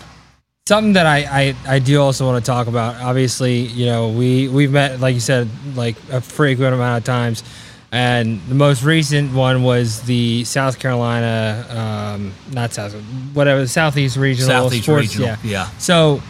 [0.67, 1.17] Something that I,
[1.49, 2.95] I, I do also want to talk about.
[3.01, 7.43] Obviously, you know, we we've met like you said like a frequent amount of times,
[7.91, 12.93] and the most recent one was the South Carolina, um, not South,
[13.33, 15.07] whatever, Southeast Regional Southeast Sports.
[15.15, 15.37] Regional, Yeah.
[15.43, 15.69] yeah.
[15.77, 16.21] So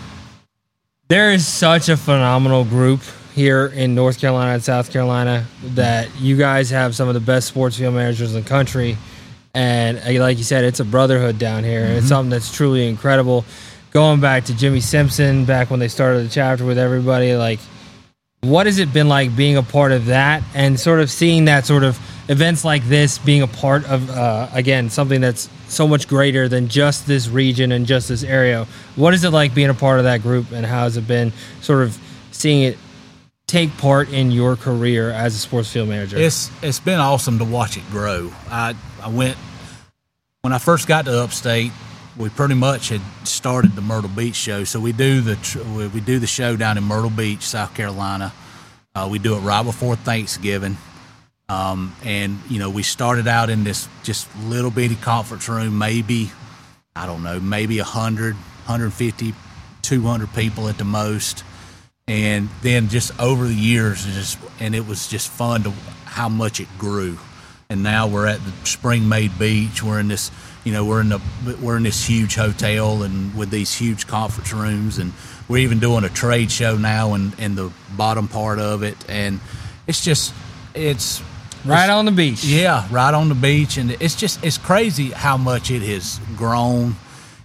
[1.08, 3.02] there is such a phenomenal group
[3.36, 7.48] here in North Carolina and South Carolina that you guys have some of the best
[7.48, 8.98] sports field managers in the country.
[9.54, 11.84] And uh, like you said, it's a brotherhood down here.
[11.84, 13.46] And it's something that's truly incredible.
[13.92, 17.60] Going back to Jimmy Simpson, back when they started the chapter with everybody, like,
[18.40, 21.66] what has it been like being a part of that and sort of seeing that
[21.66, 22.00] sort of
[22.30, 26.68] events like this being a part of uh, again something that's so much greater than
[26.70, 28.66] just this region and just this area.
[28.96, 31.34] What is it like being a part of that group, and how has it been
[31.62, 32.00] sort of
[32.32, 32.78] seeing it
[33.46, 36.18] take part in your career as a sports field manager?
[36.18, 38.32] It's it's been awesome to watch it grow.
[38.50, 38.74] I
[39.04, 39.38] I went
[40.42, 41.74] when I first got to Upstate.
[42.18, 46.20] We pretty much had started the Myrtle Beach show, so we do the we do
[46.20, 48.34] the show down in Myrtle Beach, South Carolina.
[48.94, 50.78] Uh, we do it right before Thanksgiving,
[51.48, 56.32] um, and you know we started out in this just little bitty conference room, maybe
[56.96, 59.34] I don't know, maybe 100, 150,
[59.82, 61.44] 200 people at the most.
[62.08, 65.72] And then just over the years, just and it was just fun to
[66.04, 67.18] how much it grew.
[67.70, 69.82] And now we're at the Springmaid Beach.
[69.82, 70.30] We're in this,
[70.64, 71.22] you know, we're in the
[71.62, 75.14] we're in this huge hotel and with these huge conference rooms, and
[75.48, 78.98] we're even doing a trade show now in in the bottom part of it.
[79.10, 79.40] And
[79.88, 80.34] it's just
[80.76, 81.22] it's
[81.66, 82.44] right on the beach.
[82.44, 86.96] yeah, right on the beach, and it's just it's crazy how much it has grown,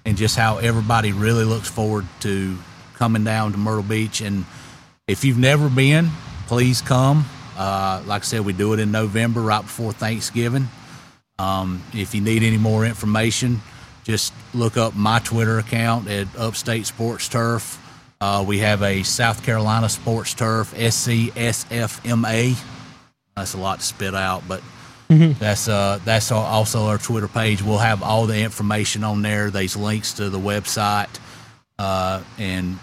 [0.05, 2.59] and just how everybody really looks forward to
[2.95, 4.21] coming down to Myrtle Beach.
[4.21, 4.45] And
[5.07, 6.11] if you've never been,
[6.49, 7.25] please come.
[7.57, 10.69] Uh, like I said, we do it in November, right before Thanksgiving.
[11.39, 13.61] Um, if you need any more information,
[14.05, 17.83] just look up my Twitter account at Upstate Sports Turf.
[18.21, 22.57] Uh, we have a South Carolina Sports Turf, SCSFMA.
[23.37, 24.63] That's a lot to spit out, but
[25.09, 27.63] that's uh, that's also our Twitter page.
[27.63, 29.51] We'll have all the information on there.
[29.51, 31.11] There's links to the website,
[31.79, 32.79] uh, and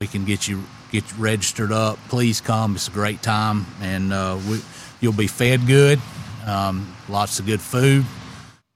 [0.00, 1.98] we can get you get you registered up.
[2.08, 2.74] Please come.
[2.74, 4.62] It's a great time, and uh, we,
[5.00, 6.00] you'll be fed good.
[6.48, 8.04] Um, lots of good food,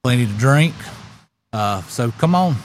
[0.04, 0.74] plenty to drink.
[1.52, 2.56] Uh, so come on.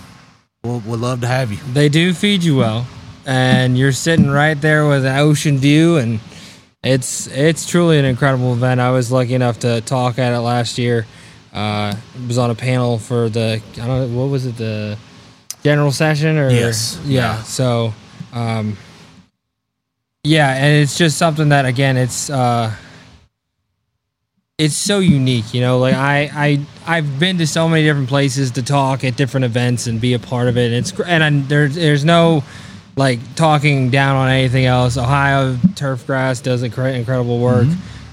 [0.64, 1.58] We'll, we'd love to have you.
[1.74, 2.86] They do feed you well,
[3.26, 6.20] and you're sitting right there with an ocean view, and
[6.84, 8.82] it's it's truly an incredible event.
[8.82, 11.06] I was lucky enough to talk at it last year.
[11.54, 11.96] Uh,
[12.28, 14.98] was on a panel for the I don't know what was it the
[15.64, 17.00] general session or Yes.
[17.06, 17.38] yeah.
[17.38, 17.44] Yeah.
[17.44, 17.94] So
[18.34, 18.78] um,
[20.24, 22.76] yeah, and it's just something that again it's uh,
[24.58, 25.78] it's so unique, you know.
[25.78, 29.86] Like I, I, I've been to so many different places to talk at different events
[29.86, 30.72] and be a part of it.
[30.72, 32.44] And it's and I, there's there's no
[32.96, 34.98] like talking down on anything else.
[34.98, 37.68] Ohio Turfgrass does incredible work.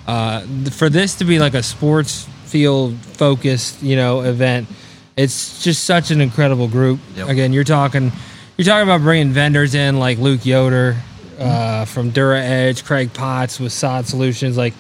[0.07, 4.69] Uh, for this to be like a sports field focused, you know, event,
[5.17, 7.01] it's just such an incredible group.
[7.17, 7.29] Yep.
[7.31, 8.13] Again, you're talking,
[8.59, 10.97] you're talking about bringing vendors in like Luke Yoder.
[11.37, 14.73] Uh, from DuraEdge, Craig Potts with Sod Solutions, like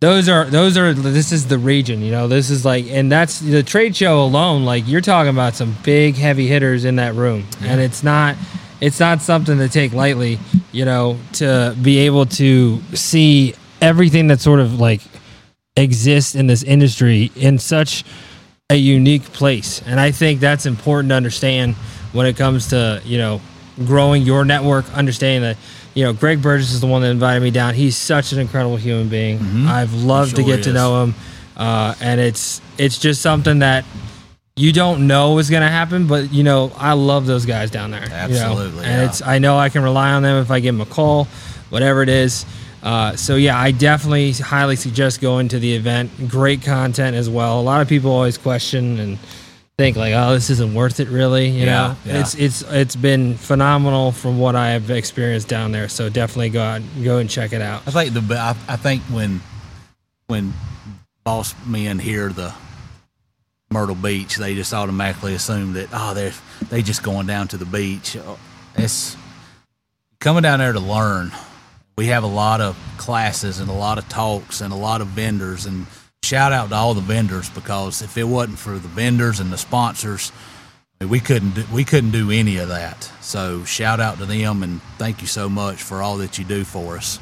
[0.00, 3.40] those are those are this is the region you know this is like and that's
[3.40, 7.44] the trade show alone like you're talking about some big heavy hitters in that room.
[7.62, 8.36] And it's not
[8.80, 10.38] it's not something to take lightly
[10.70, 15.00] you know to be able to see everything that sort of like
[15.76, 18.04] exists in this industry in such
[18.68, 19.80] a unique place.
[19.86, 21.74] And i think that's important to understand
[22.12, 23.40] when it comes to you know
[23.86, 25.56] growing your network understanding that
[25.96, 27.74] you know greg burgess is the one that invited me down.
[27.74, 29.66] He's such an incredible human being.
[29.66, 31.14] I've loved to get to know him.
[31.56, 33.84] Uh, and it's it's just something that
[34.56, 37.90] you don't know is going to happen but you know i love those guys down
[37.90, 38.14] there you know?
[38.14, 39.04] Absolutely, and yeah.
[39.04, 41.26] it's i know i can rely on them if i give them a call
[41.68, 42.46] whatever it is.
[42.82, 46.10] Uh, so yeah i definitely highly suggest going to the event.
[46.28, 47.58] Great content as well.
[47.58, 49.18] A lot of people always question and
[49.78, 52.20] think like oh this isn't worth it really you Yeah, know yeah.
[52.20, 56.62] it's it's it's been phenomenal from what i have experienced down there so definitely go
[56.62, 59.42] out go and check it out I think the I, I think when
[60.28, 60.54] when
[61.24, 62.54] boss men hear the
[63.70, 66.32] Myrtle Beach, they just automatically assume that oh they're
[66.70, 68.16] they just going down to the beach.
[68.16, 68.38] Oh,
[68.76, 69.16] It's
[70.20, 71.32] coming down there to learn.
[71.98, 75.08] We have a lot of classes and a lot of talks and a lot of
[75.08, 75.86] vendors and
[76.26, 79.58] shout out to all the vendors because if it wasn't for the vendors and the
[79.58, 80.32] sponsors,
[81.00, 83.04] we couldn't do, we couldn't do any of that.
[83.20, 86.64] So shout out to them and thank you so much for all that you do
[86.64, 87.20] for us.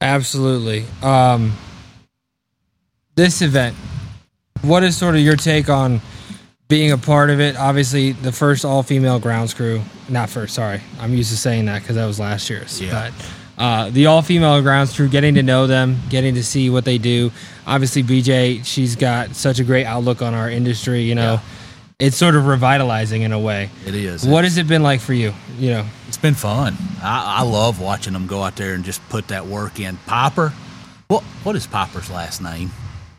[0.00, 0.86] Absolutely.
[1.02, 1.52] Um,
[3.14, 3.76] this event,
[4.62, 6.00] what is sort of your take on
[6.68, 7.56] being a part of it?
[7.56, 10.80] Obviously, the first all female grounds crew, not first, sorry.
[10.98, 12.80] I'm used to saying that because that was last year's.
[12.80, 13.10] Yeah.
[13.10, 16.84] But uh, the all female grounds crew, getting to know them, getting to see what
[16.84, 17.30] they do.
[17.66, 21.02] Obviously, BJ, she's got such a great outlook on our industry.
[21.02, 21.40] You know, Yeah.
[22.06, 23.70] it's sort of revitalizing in a way.
[23.86, 24.26] It is.
[24.26, 25.32] What has it been like for you?
[25.58, 26.76] You know, It's been fun.
[27.02, 29.96] I, I love watching them go out there and just put that work in.
[30.06, 30.52] Popper,
[31.08, 32.70] what what is Popper's last name?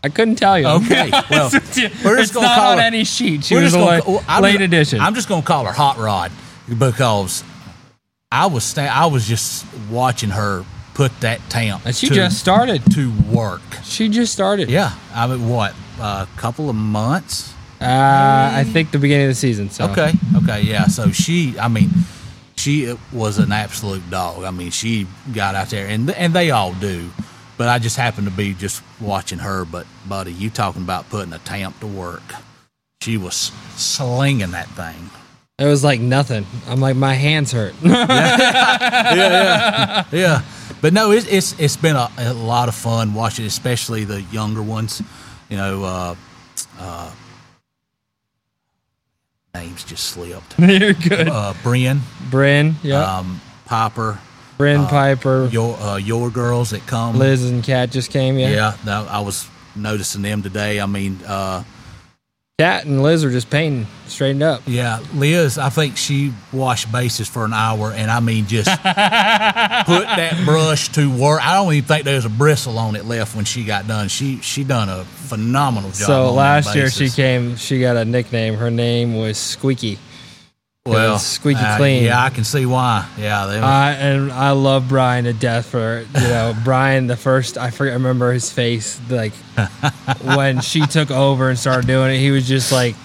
[0.04, 0.68] I couldn't tell you.
[0.68, 3.44] Okay, well, we're just it's gonna not call on her- any sheet.
[3.46, 5.00] She was just a gonna- late, I'm late just- edition.
[5.00, 6.32] I'm just gonna call her Hot Rod
[6.78, 7.44] because
[8.36, 11.86] I was sta- I was just watching her put that tamp.
[11.86, 12.82] And she to, just started.
[12.92, 13.62] to work.
[13.84, 14.70] She just started.
[14.70, 17.54] Yeah, I mean, what a couple of months.
[17.80, 19.70] Uh, I think the beginning of the season.
[19.70, 20.12] So Okay,
[20.44, 20.88] okay, yeah.
[20.88, 21.90] So she, I mean,
[22.58, 24.44] she was an absolute dog.
[24.44, 27.12] I mean, she got out there, and and they all do.
[27.58, 29.64] But I just happened to be just watching her.
[29.64, 32.24] But buddy, you talking about putting a tamp to work?
[33.02, 35.10] She was slinging that thing.
[35.58, 36.46] It was like nothing.
[36.68, 37.74] I'm like my hands hurt.
[39.16, 40.42] Yeah, yeah,
[40.82, 44.62] but no, it's it's it's been a, a lot of fun watching, especially the younger
[44.62, 45.02] ones.
[45.50, 46.16] You know, uh,
[46.80, 47.12] uh,
[49.54, 50.56] names just slipped.
[50.60, 51.30] You're good.
[51.30, 53.18] Uh, Brian, Bryn, yeah.
[53.18, 54.20] um, Piper,
[54.58, 57.18] Bryn Piper, your uh, your girls that come.
[57.18, 58.38] Liz and Kat just came.
[58.38, 58.50] Yeah.
[58.50, 60.80] Yeah, no, I was noticing them today.
[60.80, 61.64] I mean, uh,
[62.58, 64.62] Kat and Liz are just painting, straightened up.
[64.66, 68.86] yeah, Liz, I think she washed bases for an hour, and I mean, just put
[68.86, 71.46] that brush to work.
[71.46, 74.08] I don't even think there was a bristle on it left when she got done.
[74.08, 76.08] She she done a phenomenal job.
[76.08, 77.58] So last year she came.
[77.58, 78.54] She got a nickname.
[78.54, 80.00] Her name was Squeaky.
[80.88, 82.04] Well squeaky uh, clean.
[82.04, 83.10] Yeah, I can see why.
[83.18, 87.08] Yeah, they were, I and I love Brian to death for you know Brian.
[87.08, 89.34] The first I forget, I remember his face like
[90.24, 92.20] when she took over and started doing it.
[92.20, 92.96] He was just like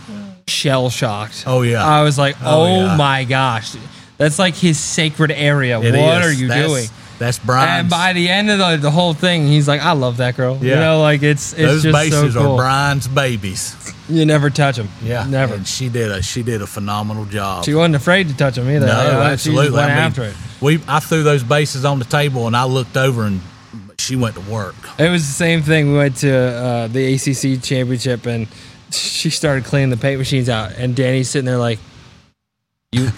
[0.46, 1.44] shell shocked.
[1.46, 1.82] Oh, yeah.
[1.84, 2.96] I was like, Oh, oh, yeah.
[2.96, 3.74] my gosh,
[4.18, 5.80] that's like his sacred area.
[5.80, 6.26] it what is.
[6.26, 6.84] are you That's- doing?
[7.20, 7.80] That's Brian.
[7.82, 10.56] And by the end of the, the whole thing, he's like, I love that girl.
[10.56, 10.80] You Yeah.
[10.80, 12.52] know, like it's it's those just bases so cool.
[12.54, 13.76] are Brian's babies.
[14.08, 14.88] You never touch them.
[15.04, 15.54] Yeah, never.
[15.54, 17.64] And she did a she did a phenomenal job.
[17.66, 18.86] She wasn't afraid to touch them either.
[18.86, 19.70] No, You absolutely.
[19.76, 20.34] went I mean, after it.
[20.60, 23.40] We I threw those bases on the table and I looked over and
[23.98, 24.74] she went to work.
[24.98, 25.92] It was the same thing.
[25.92, 28.48] We went to uh, the ACC championship, and
[28.90, 31.78] she started cleaning the paint machines out, and Danny's sitting there like,
[32.92, 33.10] "You,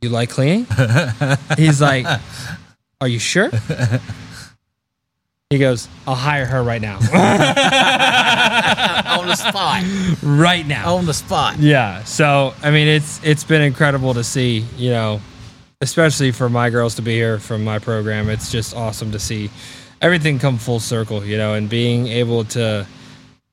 [0.00, 0.66] you like cleaning?"
[1.58, 2.06] He's like,
[3.00, 3.50] "Are you sure?"
[5.50, 6.96] He goes, "I'll hire her right now,
[9.20, 9.84] on the spot.
[10.20, 11.60] right now." on the spot.
[11.60, 12.02] Yeah.
[12.02, 14.64] So I mean, it's it's been incredible to see.
[14.76, 15.20] You know,
[15.80, 18.28] especially for my girls to be here from my program.
[18.28, 19.48] It's just awesome to see
[20.02, 21.24] everything come full circle.
[21.24, 22.84] You know, and being able to,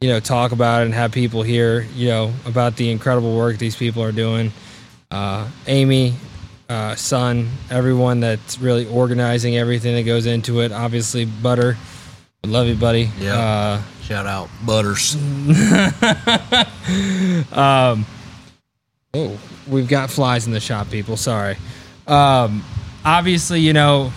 [0.02, 3.60] you know, talk about it and have people hear, you know, about the incredible work
[3.60, 4.52] these people are doing.
[5.12, 6.16] Uh, Amy,
[6.74, 10.72] uh, Sun, everyone that's really organizing everything that goes into it.
[10.72, 11.78] Obviously, Butter.
[12.46, 13.12] Love you, buddy.
[13.20, 13.38] Yeah.
[13.38, 15.16] Uh, Shout out Butters.
[19.16, 21.18] Oh, we've got flies in the shop, people.
[21.18, 21.56] Sorry.
[22.08, 22.64] Um,
[23.06, 24.12] obviously, you know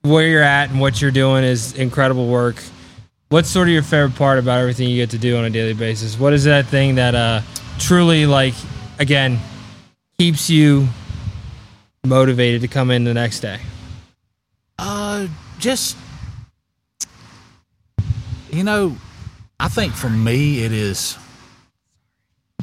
[0.00, 2.56] where you're at and what you're doing is incredible work.
[3.28, 5.74] What's sort of your favorite part about everything you get to do on a daily
[5.74, 6.18] basis?
[6.18, 7.42] What is that thing that uh,
[7.78, 8.54] truly, like,
[8.98, 9.38] again,
[10.18, 10.88] keeps you
[12.04, 13.60] motivated to come in the next day?
[14.78, 15.96] Uh, just
[18.50, 18.96] you know,
[19.58, 21.16] I think for me it is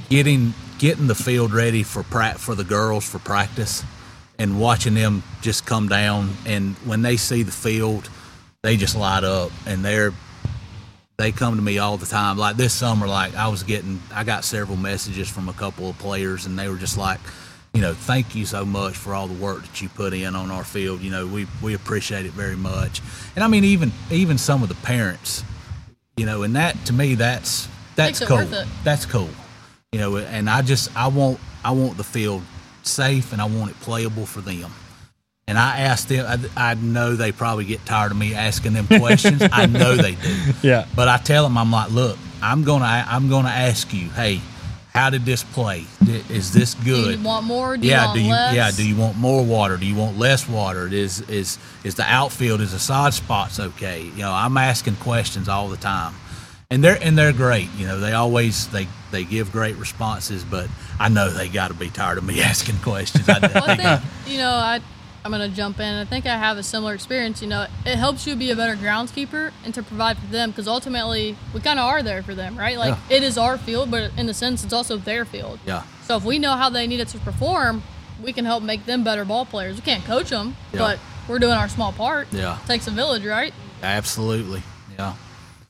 [0.09, 3.83] getting getting the field ready for pra- for the girls for practice
[4.39, 8.09] and watching them just come down and when they see the field,
[8.63, 10.13] they just light up and they're
[11.17, 12.37] they come to me all the time.
[12.37, 15.97] Like this summer, like I was getting, I got several messages from a couple of
[15.97, 17.19] players, and they were just like,
[17.77, 20.49] you know, thank you so much for all the work that you put in on
[20.49, 20.99] our field.
[20.99, 23.03] You know, we we appreciate it very much.
[23.35, 25.43] And I mean, even even some of the parents,
[26.15, 28.63] you know, and that to me, that's that's Makes cool.
[28.83, 29.29] That's cool.
[29.91, 32.41] You know, and I just I want I want the field
[32.81, 34.71] safe, and I want it playable for them.
[35.47, 36.25] And I asked them.
[36.57, 39.43] I, I know they probably get tired of me asking them questions.
[39.51, 40.53] I know they do.
[40.63, 40.87] Yeah.
[40.95, 44.41] But I tell them, I'm like, look, I'm gonna, I'm gonna ask you, hey,
[44.97, 45.85] how did this play?
[46.29, 47.19] Is this Do good?
[47.19, 47.77] you want more?
[47.77, 48.05] Do you yeah.
[48.05, 48.55] want Do you, less?
[48.55, 48.71] yeah.
[48.71, 49.77] Do you want more water?
[49.77, 50.87] Do you want less water?
[50.87, 54.01] Is, is, is the outfield, is the sod spots okay?
[54.03, 56.13] You know, I'm asking questions all the time,
[56.71, 57.69] and they're, and they're great.
[57.77, 60.67] You know, they always, they, they give great responses, but
[60.99, 63.29] I know they got to be tired of me asking questions.
[63.29, 64.81] I, Well, think you know I.
[65.27, 65.93] I'm gonna jump in.
[65.93, 67.41] I think I have a similar experience.
[67.41, 70.69] You know, it helps you be a better groundskeeper and to provide for them because
[70.69, 72.77] ultimately we kind of are there for them, right?
[72.77, 75.59] Like it is our field, but in the sense it's also their field.
[75.65, 75.83] yeah.
[76.03, 77.83] So if we know how they need it to perform,
[78.23, 79.75] we can help make them better ball players.
[79.75, 80.79] We can't coach them, Yeah.
[80.79, 82.29] but we're doing our small part.
[82.31, 82.57] Yeah.
[82.65, 83.53] takes a village, right?
[83.83, 84.63] Absolutely.
[84.97, 85.15] Yeah.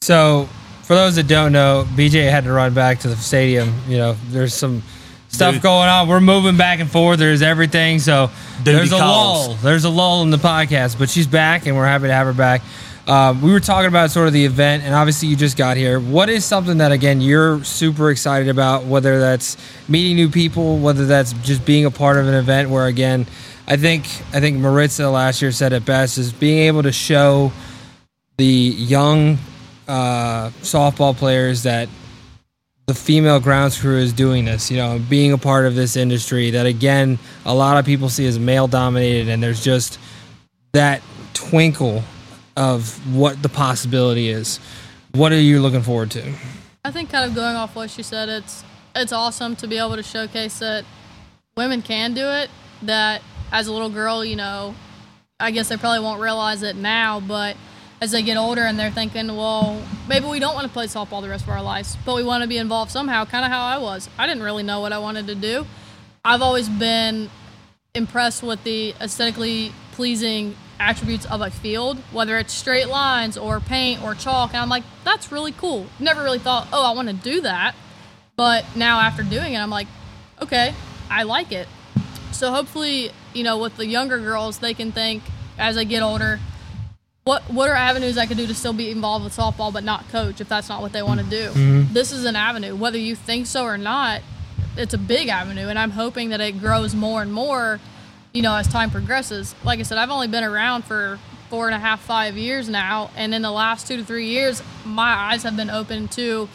[0.01, 0.47] So,
[0.83, 3.73] for those that don't know, BJ had to run back to the stadium.
[3.87, 4.83] You know, there's some
[5.29, 5.63] stuff Dude.
[5.63, 6.07] going on.
[6.07, 7.19] We're moving back and forth.
[7.19, 7.99] There's everything.
[7.99, 8.29] So
[8.63, 9.47] there's a calls.
[9.47, 9.55] lull.
[9.57, 12.33] There's a lull in the podcast, but she's back, and we're happy to have her
[12.33, 12.61] back.
[13.07, 15.97] Um, we were talking about sort of the event, and obviously you just got here.
[15.97, 18.83] What is something that again you're super excited about?
[18.83, 19.55] Whether that's
[19.87, 23.25] meeting new people, whether that's just being a part of an event where again
[23.67, 27.51] I think I think Maritza last year said it best: is being able to show
[28.37, 29.37] the young
[29.87, 31.89] uh, softball players that
[32.87, 34.71] the female grounds crew is doing this.
[34.71, 38.25] You know, being a part of this industry that again a lot of people see
[38.25, 39.99] as male dominated, and there's just
[40.71, 41.01] that
[41.33, 42.03] twinkle
[42.55, 44.59] of what the possibility is.
[45.11, 46.33] What are you looking forward to?
[46.85, 48.63] I think kind of going off what she said, it's
[48.95, 50.85] it's awesome to be able to showcase that
[51.57, 52.49] women can do it.
[52.83, 53.21] That
[53.51, 54.75] as a little girl, you know,
[55.41, 57.57] I guess they probably won't realize it now, but
[57.99, 61.21] as they get older and they're thinking, well, maybe we don't want to play softball
[61.21, 63.65] the rest of our lives, but we want to be involved somehow, kind of how
[63.65, 64.09] I was.
[64.17, 65.65] I didn't really know what I wanted to do.
[66.23, 67.29] I've always been
[67.95, 74.03] impressed with the aesthetically pleasing attributes of a field, whether it's straight lines or paint
[74.03, 74.51] or chalk.
[74.51, 75.87] And I'm like, that's really cool.
[75.99, 77.73] Never really thought, oh, I want to do that.
[78.35, 79.87] But now after doing it, I'm like,
[80.41, 80.75] okay,
[81.09, 81.67] I like it.
[82.31, 85.23] So hopefully, you know, with the younger girls, they can think
[85.57, 86.39] as they get older,
[87.27, 90.07] what what are avenues I could do to still be involved with softball but not
[90.09, 91.49] coach if that's not what they want to do.
[91.49, 91.93] Mm-hmm.
[91.93, 94.21] This is an avenue, whether you think so or not.
[94.77, 97.79] It's a big avenue, and I'm hoping that it grows more and more.
[98.33, 99.55] You know, as time progresses.
[99.63, 101.17] Like I said, I've only been around for
[101.49, 104.61] four and a half, five years now, and in the last two to three years,
[104.85, 106.47] my eyes have been open to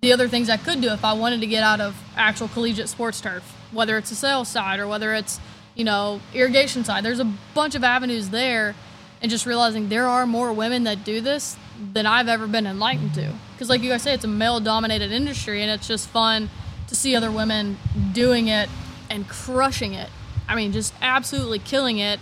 [0.00, 2.88] the other things I could do if I wanted to get out of actual collegiate
[2.88, 5.38] sports turf, whether it's the sales side or whether it's,
[5.74, 7.04] you know, irrigation side.
[7.04, 8.74] There's a bunch of avenues there,
[9.22, 11.56] and just realizing there are more women that do this
[11.92, 13.32] than I've ever been enlightened to.
[13.52, 16.50] Because, like you guys say, it's a male dominated industry, and it's just fun
[16.88, 17.78] to see other women
[18.12, 18.68] doing it
[19.08, 20.08] and crushing it.
[20.48, 22.18] I mean, just absolutely killing it.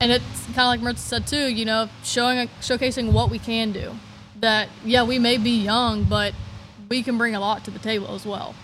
[0.00, 3.70] And it's kind of like Mertz said too, you know, showing showcasing what we can
[3.72, 3.96] do.
[4.40, 6.34] That yeah, we may be young, but
[6.88, 8.54] we can bring a lot to the table as well.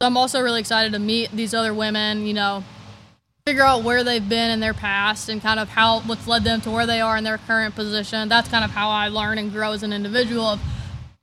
[0.00, 2.62] So I'm also really excited to meet these other women, you know,
[3.46, 6.60] figure out where they've been in their past and kind of how what's led them
[6.60, 8.28] to where they are in their current position.
[8.28, 10.60] That's kind of how I learn and grow as an individual of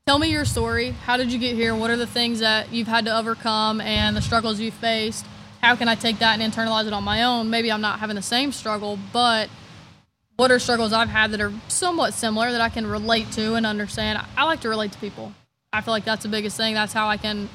[0.08, 0.92] tell me your story.
[0.92, 1.76] How did you get here?
[1.76, 5.26] What are the things that you've had to overcome and the struggles you faced?
[5.62, 7.50] How can I take that and internalize it on my own?
[7.50, 9.50] Maybe I'm not having the same struggle, but
[10.38, 13.66] what are struggles I've had that are somewhat similar that I can relate to and
[13.66, 14.26] understand?
[14.38, 15.34] I like to relate to people.
[15.74, 16.74] I feel like that's the biggest thing.
[16.74, 17.50] That's how I can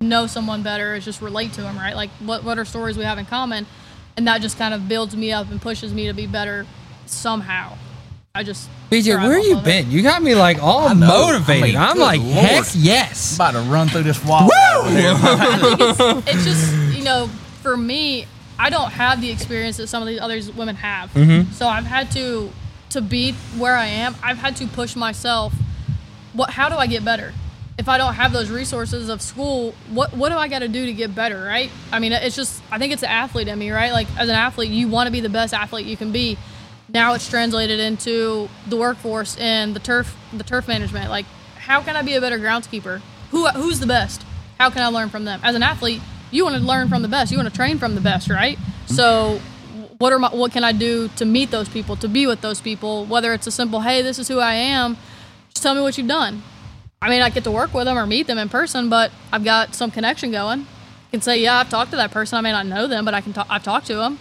[0.00, 1.96] know someone better is just relate to them, right?
[1.96, 3.66] Like what what are stories we have in common,
[4.16, 6.66] and that just kind of builds me up and pushes me to be better
[7.06, 7.76] somehow.
[8.34, 9.64] I just BJ, where you of it.
[9.64, 9.90] been?
[9.92, 11.06] You got me like all know.
[11.06, 11.62] motivated.
[11.62, 12.32] I mean, I'm good like, Lord.
[12.32, 13.36] heck yes.
[13.36, 14.50] about to run through this wall.
[14.76, 15.14] over there.
[15.16, 17.28] I think it's, it's just you know
[17.62, 18.26] for me
[18.58, 21.12] I don't have the experience that some of these other women have.
[21.12, 21.52] Mm-hmm.
[21.52, 22.50] So I've had to
[22.90, 24.14] to be where I am.
[24.22, 25.52] I've had to push myself.
[26.32, 26.50] What?
[26.50, 27.32] How do I get better?
[27.76, 30.86] If I don't have those resources of school, what what do I got to do
[30.86, 31.42] to get better?
[31.42, 31.70] Right?
[31.90, 33.92] I mean, it's just I think it's an athlete in me, right?
[33.92, 36.38] Like as an athlete, you want to be the best athlete you can be.
[36.88, 41.10] Now it's translated into the workforce and the turf the turf management.
[41.10, 43.00] Like, how can I be a better groundskeeper?
[43.30, 44.24] Who who's the best?
[44.58, 45.40] How can I learn from them?
[45.42, 46.00] As an athlete,
[46.30, 47.32] you want to learn from the best.
[47.32, 48.56] You want to train from the best, right?
[48.56, 48.94] Mm-hmm.
[48.94, 49.40] So,
[49.98, 52.60] what are my what can I do to meet those people, to be with those
[52.60, 53.06] people?
[53.06, 54.96] Whether it's a simple, hey, this is who I am.
[55.48, 56.42] Just tell me what you've done.
[57.04, 59.44] I mean, I get to work with them or meet them in person, but I've
[59.44, 60.60] got some connection going.
[60.62, 62.38] I can say, yeah, I've talked to that person.
[62.38, 63.46] I may not know them, but I can talk.
[63.50, 64.18] I've talked to them.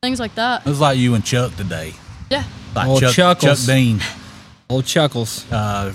[0.00, 0.64] Things like that.
[0.64, 1.94] It was like you and Chuck today.
[2.30, 2.44] Yeah.
[2.76, 3.66] Like Old Chuck, Chuck Chuckles.
[3.66, 4.00] Dean.
[4.70, 5.50] Old chuckles.
[5.50, 5.94] Uh,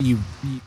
[0.00, 0.60] you, you,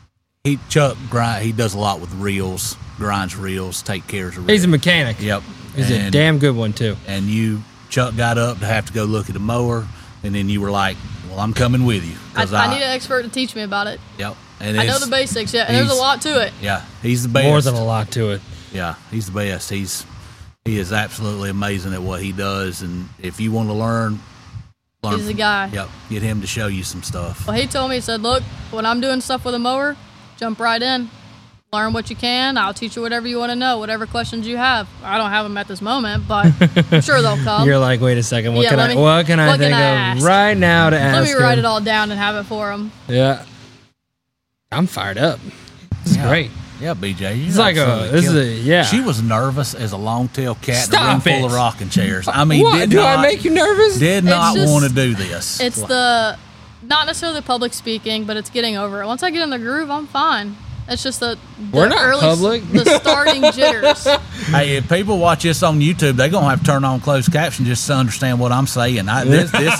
[0.44, 1.44] he Chuck grind.
[1.44, 4.50] He does a lot with reels, grinds reels, take cares of reels.
[4.52, 5.20] He's a mechanic.
[5.20, 5.42] Yep.
[5.76, 6.96] He's a damn good one too.
[7.06, 9.86] And you, Chuck, got up to have to go look at a mower,
[10.22, 10.96] and then you were like,
[11.32, 13.86] "Well, I'm coming with you." I, 'cause I need an expert to teach me about
[13.86, 14.00] it.
[14.18, 14.36] Yep.
[14.60, 16.52] And I know the basics, yeah, and there's a lot to it.
[16.62, 17.46] Yeah, he's the best.
[17.46, 18.40] More than a lot to it.
[18.72, 19.70] Yeah, he's the best.
[19.70, 20.04] He's
[20.64, 24.20] he is absolutely amazing at what he does, and if you want to learn,
[25.02, 25.68] learn He's the guy.
[25.72, 27.46] Yep, get him to show you some stuff.
[27.46, 29.96] Well, he told me, he said, look, when I'm doing stuff with a mower,
[30.38, 31.10] jump right in.
[31.74, 32.58] Learn what you can.
[32.58, 34.86] I'll teach you whatever you want to know, whatever questions you have.
[35.02, 36.44] I don't have them at this moment, but
[36.92, 37.66] I'm sure they'll come.
[37.66, 38.52] You're like, wait a second.
[38.54, 38.94] What Yeah, can let I?
[38.94, 40.26] me- what can I what can think I of ask?
[40.26, 41.14] right now to ask?
[41.30, 41.60] Let me write him?
[41.60, 42.92] it all down and have it for him.
[43.08, 43.46] Yeah.
[44.70, 45.40] I'm fired up.
[46.02, 46.28] This is Yeah.
[46.28, 46.50] great.
[46.78, 47.38] Yeah, BJ.
[47.38, 48.64] you It's like a- absolutely this is a- it.
[48.64, 48.82] yeah.
[48.84, 51.88] She was nervous as a long tail cat in a Stop room full of rocking
[51.88, 52.28] chairs.
[52.28, 52.80] I mean, what?
[52.80, 53.98] did Do not, I make you nervous?
[53.98, 55.58] did not just- want to do this.
[55.58, 56.36] It's the,
[56.82, 59.06] not necessarily the public speaking, but it's getting over it.
[59.06, 60.54] Once I get in the groove, I'm fine.
[60.88, 61.38] It's just the,
[61.70, 62.68] the We're not early, public.
[62.70, 64.06] the starting jitters.
[64.42, 67.64] Hey, if people watch this on YouTube, they're gonna have to turn on closed caption
[67.64, 69.08] just to understand what I'm saying.
[69.08, 69.78] I, this, this is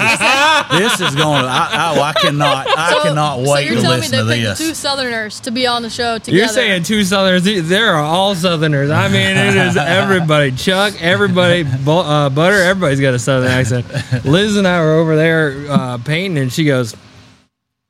[0.79, 1.43] this is going.
[1.43, 2.69] to I, I, I cannot.
[2.69, 4.69] I So- cannot so wait you're to telling listen me to they picked this.
[4.69, 6.39] two Southerners to be on the show together.
[6.39, 7.43] You're saying two Southerners.
[7.43, 8.91] They are all Southerners.
[8.91, 10.53] I mean, it is everybody.
[10.53, 13.85] Chuck, everybody, uh, Butter, everybody's got a Southern accent.
[14.25, 16.95] Liz and I were over there uh, painting, and she goes,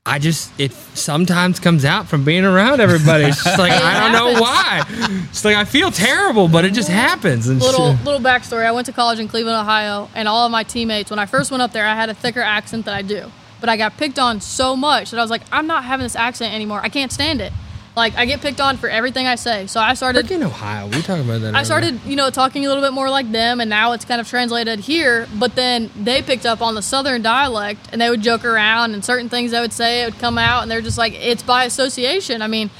[0.05, 3.25] I just, it sometimes comes out from being around everybody.
[3.25, 4.83] It's just like, It I don't know why.
[5.31, 7.47] It's like, I feel terrible, but it just happens.
[7.47, 8.67] And little little backstory.
[8.67, 11.09] I went to college in Cleveland, Ohio, and all of my teammates.
[11.11, 13.31] When I first went up there, I had a thicker accent than I do,
[13.61, 16.17] but I got picked on so much that I was like, I'm not having this
[16.17, 16.81] accent anymore.
[16.83, 17.53] I can't stand it.
[17.95, 19.67] Like I get picked on for everything I say.
[19.67, 20.27] So I started.
[20.27, 20.87] Freaking Ohio.
[20.87, 21.49] We talking about that.
[21.49, 21.65] I earlier.
[21.65, 24.29] started, you know, talking a little bit more like them, and now it's kind of
[24.29, 25.29] translated here.
[25.39, 29.05] But then they picked up on the Southern dialect, and they would joke around, and
[29.05, 31.65] certain things they would say it would come out, and they're just like, it's by
[31.65, 32.41] association.
[32.41, 32.71] I mean,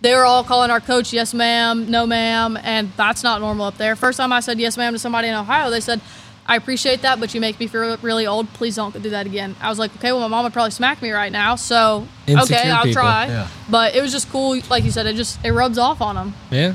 [0.00, 3.76] they were all calling our coach yes ma'am, no ma'am, and that's not normal up
[3.76, 3.94] there.
[3.94, 6.00] First time I said yes ma'am to somebody in Ohio, they said,
[6.44, 8.48] I appreciate that, but you make me feel really old.
[8.54, 9.54] Please don't do that again.
[9.60, 12.56] I was like, okay, well, my mom would probably smack me right now, so Insecure
[12.56, 13.26] okay, I'll people, try.
[13.26, 13.48] yeah.
[13.70, 16.34] But it was just cool, like you said, it just it rubs off on them.
[16.50, 16.74] Yeah.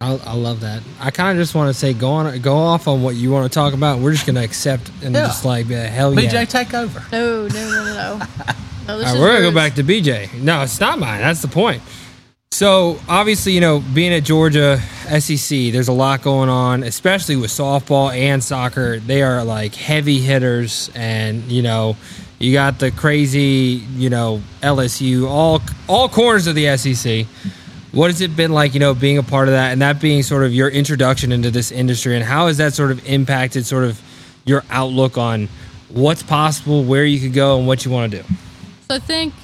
[0.00, 0.82] I, I love that.
[1.00, 3.50] I kind of just want to say, go on, go off on what you want
[3.50, 4.00] to talk about.
[4.00, 5.26] We're just gonna accept and Yeah.
[5.26, 6.44] just like, yeah, hell BJ, yeah.
[6.44, 7.02] BJ, take over.
[7.12, 8.18] No, no, no, no, no.
[8.88, 10.34] no this All right, is we're gonna go back to BJ.
[10.34, 11.20] No, it's not mine.
[11.20, 11.82] That's the point.
[12.56, 14.80] So obviously, you know, being at Georgia
[15.20, 18.98] SEC, there's a lot going on, especially with softball and soccer.
[18.98, 21.98] They are like heavy hitters, and you know,
[22.38, 27.26] you got the crazy, you know, LSU, all all corners of the SEC.
[27.92, 30.22] What has it been like, you know, being a part of that, and that being
[30.22, 33.84] sort of your introduction into this industry, and how has that sort of impacted sort
[33.84, 34.00] of
[34.46, 35.50] your outlook on
[35.90, 38.24] what's possible, where you could go, and what you want to do?
[38.88, 39.34] So I think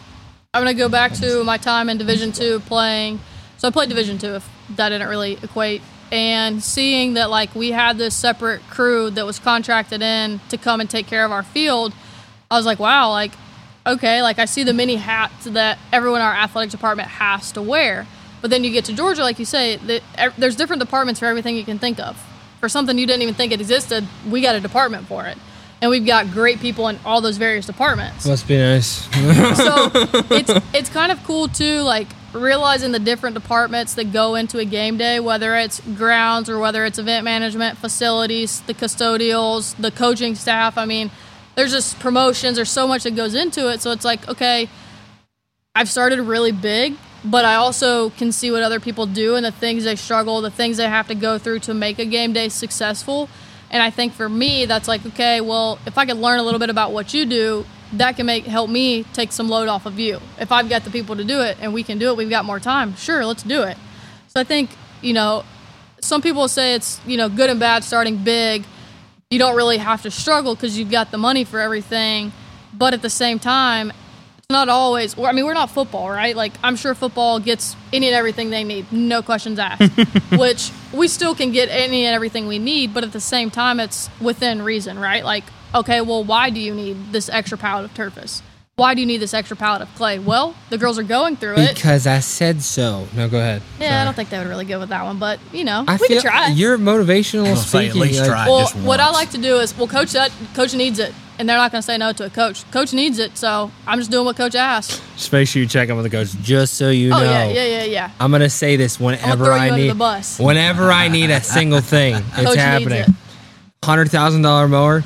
[0.55, 3.21] I'm gonna go back to my time in Division Two playing.
[3.57, 5.81] So I played Division Two, if that didn't really equate,
[6.11, 10.83] and seeing that like we had this separate crew that was contracted in to come
[10.83, 11.95] and take care of our field,
[12.51, 13.33] I was like, wow, like
[13.87, 17.63] okay, like I see the many hats that everyone in our athletic department has to
[17.63, 18.07] wear.
[18.43, 19.79] But then you get to Georgia, like you say,
[20.37, 22.23] there's different departments for everything you can think of.
[22.61, 25.39] For something you didn't even think it existed, we got a department for it.
[25.83, 28.87] And we've got great people in all those various departments Must be nice.
[29.57, 29.91] so
[30.31, 34.65] it's it's kind of cool too, like realizing the different departments that go into a
[34.65, 40.35] game day, whether it's grounds or whether it's event management, facilities, the custodials, the coaching
[40.35, 40.79] staff.
[40.79, 41.11] I mean,
[41.55, 42.57] there's just promotions.
[42.57, 43.83] There's so much that goes into it.
[43.83, 44.69] So it's like, okay,
[45.75, 49.53] I've started really big, but I also can see what other people do and the
[49.53, 52.49] things they struggle, the things they have to go through to make a game day
[52.49, 53.29] successful.
[53.73, 56.61] And I think for me, that's like, okay, well, if I could learn a little
[56.61, 57.65] bit about what you do,
[57.95, 60.21] that can make help me take some load off of you.
[60.39, 62.45] If I've got the people to do it and we can do it, we've got
[62.45, 62.95] more time.
[62.97, 63.77] Sure, let's do it.
[64.29, 64.71] So I think,
[65.01, 65.45] you know,
[66.01, 68.65] some people say it's, you know, good and bad starting big.
[69.31, 72.33] You don't really have to struggle because you've got the money for everything.
[72.75, 73.93] But at the same time,
[74.53, 75.17] not always.
[75.17, 76.37] Well, I mean, we're not football, right?
[76.37, 79.83] Like, I'm sure football gets any and everything they need, no questions asked.
[80.39, 83.81] which we still can get any and everything we need, but at the same time,
[83.81, 85.25] it's within reason, right?
[85.25, 85.45] Like,
[85.75, 88.43] okay, well, why do you need this extra pallet of Turface?
[88.77, 90.19] Why do you need this extra pallet of clay?
[90.19, 91.75] Well, the girls are going through it.
[91.75, 93.07] Because I said so.
[93.15, 93.61] No, go ahead.
[93.79, 95.97] Yeah, I don't think they would really go with that one, but you know, I
[96.01, 96.47] we feel can try.
[96.49, 98.01] you're motivational gonna say at speaking.
[98.01, 98.49] least like- try.
[98.49, 101.49] well, just what I like to do is, well, coach that coach needs it, and
[101.49, 102.71] they're not going to say no to a coach.
[102.71, 105.01] Coach needs it, so I'm just doing what coach asks.
[105.17, 107.25] Just make sure you check in with the coach, just so you Oh know.
[107.25, 108.11] yeah, yeah, yeah, yeah.
[108.21, 109.91] I'm gonna say this whenever I need.
[109.91, 110.39] the bus.
[110.39, 113.01] Whenever I need a single thing, it's Coach happening.
[113.01, 113.09] it.
[113.85, 115.03] Hundred thousand dollar mower,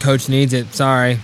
[0.00, 0.72] coach needs it.
[0.74, 1.18] Sorry.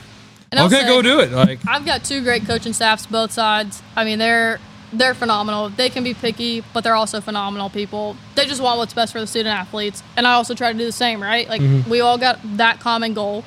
[0.53, 1.31] And okay, say, go do it.
[1.33, 3.83] Like I've got two great coaching staffs, both sides.
[3.97, 4.59] I mean, they're
[4.93, 5.69] they're phenomenal.
[5.69, 8.17] They can be picky, but they're also phenomenal people.
[8.35, 10.85] They just want what's best for the student athletes, and I also try to do
[10.85, 11.23] the same.
[11.23, 11.49] Right?
[11.49, 11.89] Like mm-hmm.
[11.89, 13.45] we all got that common goal.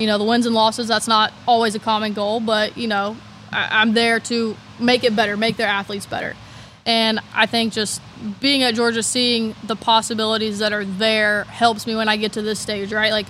[0.00, 0.88] You know, the wins and losses.
[0.88, 3.16] That's not always a common goal, but you know,
[3.52, 6.34] I, I'm there to make it better, make their athletes better.
[6.86, 8.00] And I think just
[8.40, 12.42] being at Georgia, seeing the possibilities that are there helps me when I get to
[12.42, 13.12] this stage, right?
[13.12, 13.26] Like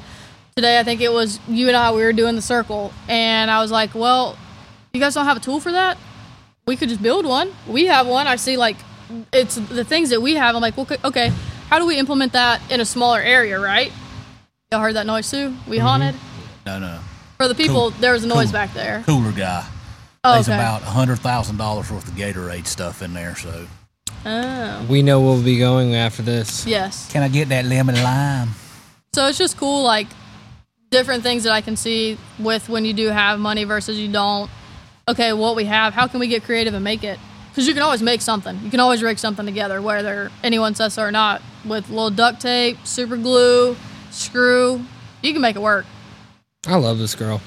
[0.54, 3.60] today, I think it was you and I, we were doing the circle, and I
[3.60, 4.38] was like, well,
[4.92, 5.98] you guys don't have a tool for that?
[6.66, 7.52] We could just build one.
[7.66, 8.28] We have one.
[8.28, 8.76] I see, like,
[9.32, 10.54] it's the things that we have.
[10.54, 11.32] I'm like, well, okay,
[11.68, 13.92] how do we implement that in a smaller area, right?
[14.70, 15.56] Y'all heard that noise too?
[15.66, 15.86] We mm-hmm.
[15.86, 16.14] haunted?
[16.78, 16.98] No, no.
[17.38, 18.00] For the people, Cool.
[18.00, 18.52] there was a noise Cool.
[18.52, 19.02] back there.
[19.06, 19.66] Cooler guy.
[20.22, 20.58] Oh, There's okay.
[20.58, 23.34] about hundred thousand dollars worth of Gatorade stuff in there.
[23.36, 23.66] So
[24.26, 26.66] oh, we know we'll be going after this.
[26.66, 27.10] yes.
[27.10, 28.50] can I get that lemon lime?
[29.14, 30.06] So it's just cool, like
[30.90, 34.50] different things that I can see with when you do have money versus you don't.
[35.08, 37.18] Okay, what we have, how can we get creative and make it?
[37.50, 38.58] because you can always make something.
[38.62, 42.40] You can always rig something together, whether anyone says so or not, with little duct
[42.40, 43.76] tape, super glue,
[44.10, 44.80] screw.
[45.22, 45.84] You can make it work.
[46.66, 47.40] I love this girl.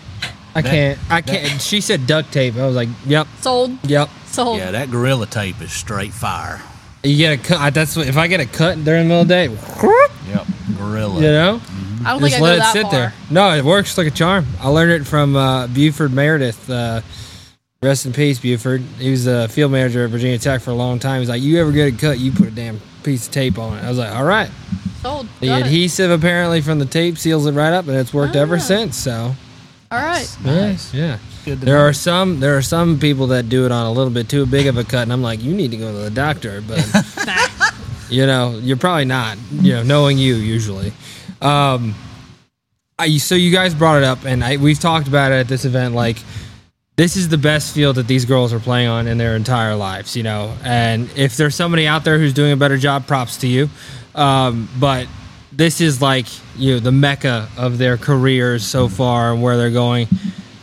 [0.55, 0.99] I That- can't.
[1.09, 1.61] I can't.
[1.61, 2.55] she said duct tape.
[2.57, 3.77] I was like, yep, Sold.
[3.83, 4.09] yep.
[4.27, 4.57] Sold.
[4.57, 6.61] Yeah, that gorilla tape is straight fire.
[7.03, 7.73] You get a cut.
[7.73, 8.07] That's what.
[8.07, 9.47] If I get a cut during the middle of the day,
[10.33, 10.47] Yep,
[10.77, 11.15] gorilla.
[11.15, 11.61] you know,
[12.05, 12.91] I don't just think I let go it that sit far.
[12.91, 13.13] there.
[13.29, 14.47] No, it works like a charm.
[14.59, 16.69] I learned it from uh, Buford Meredith.
[16.69, 17.01] Uh,
[17.83, 18.81] rest in peace, Buford.
[18.99, 21.19] He was the field manager at Virginia Tech for a long time.
[21.19, 23.77] He's like, you ever get a cut, you put a damn piece of tape on
[23.77, 23.83] it.
[23.83, 24.49] I was like, all right.
[25.03, 25.27] Sold.
[25.39, 25.65] The Got it.
[25.67, 28.59] adhesive apparently from the tape seals it right up, and it's worked ever Ah.
[28.59, 28.97] since.
[28.97, 29.35] So
[29.91, 30.27] All right.
[30.43, 30.91] Nice.
[30.93, 31.17] yeah.
[31.45, 31.83] Good to There know.
[31.83, 34.65] are some there are some people that do it on a little bit too big
[34.67, 36.63] of a cut, and I'm like, you need to go to the doctor.
[36.65, 36.83] But
[38.09, 39.37] you know, you're probably not.
[39.51, 40.93] You know, knowing you usually.
[41.41, 41.93] Um,
[42.97, 45.65] I, so you guys brought it up, and I, we've talked about it at this
[45.65, 45.93] event.
[45.95, 46.17] Like,
[46.95, 50.15] this is the best field that these girls are playing on in their entire lives.
[50.15, 53.47] You know, and if there's somebody out there who's doing a better job, props to
[53.47, 53.69] you.
[54.15, 55.07] Um, but
[55.51, 59.71] this is like you know the mecca of their careers so far and where they're
[59.71, 60.07] going.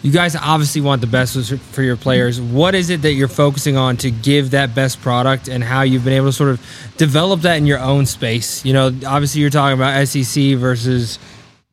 [0.02, 2.40] You guys obviously want the best for your players.
[2.40, 6.04] What is it that you're focusing on to give that best product, and how you've
[6.04, 8.64] been able to sort of develop that in your own space?
[8.64, 11.18] You know, obviously you're talking about SEC versus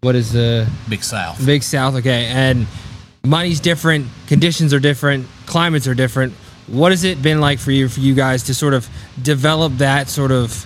[0.01, 1.43] what is the Big South.
[1.45, 2.26] Big South, okay.
[2.26, 2.68] And
[3.28, 6.34] money's different, conditions are different, climates are different.
[6.67, 8.89] What has it been like for you for you guys to sort of
[9.21, 10.65] develop that sort of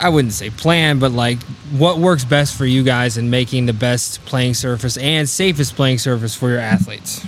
[0.00, 1.40] I wouldn't say plan, but like
[1.70, 5.98] what works best for you guys in making the best playing surface and safest playing
[5.98, 7.24] surface for your athletes?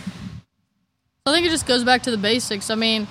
[1.24, 2.70] I think it just goes back to the basics.
[2.70, 3.06] I mean,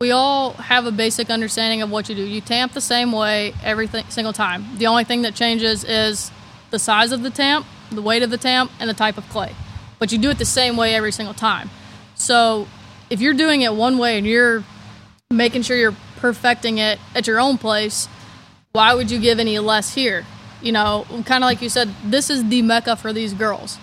[0.00, 2.22] we all have a basic understanding of what you do.
[2.22, 4.64] You tamp the same way every th- single time.
[4.78, 6.30] The only thing that changes is
[6.70, 9.54] the size of the tamp, the weight of the tamp, and the type of clay.
[10.04, 11.70] But you do it the same way every single time.
[12.14, 12.68] So
[13.08, 14.62] if you're doing it one way and you're
[15.30, 18.06] making sure you're perfecting it at your own place,
[18.72, 20.26] why would you give any less here?
[20.60, 23.78] You know, kind of like you said, this is the mecca for these girls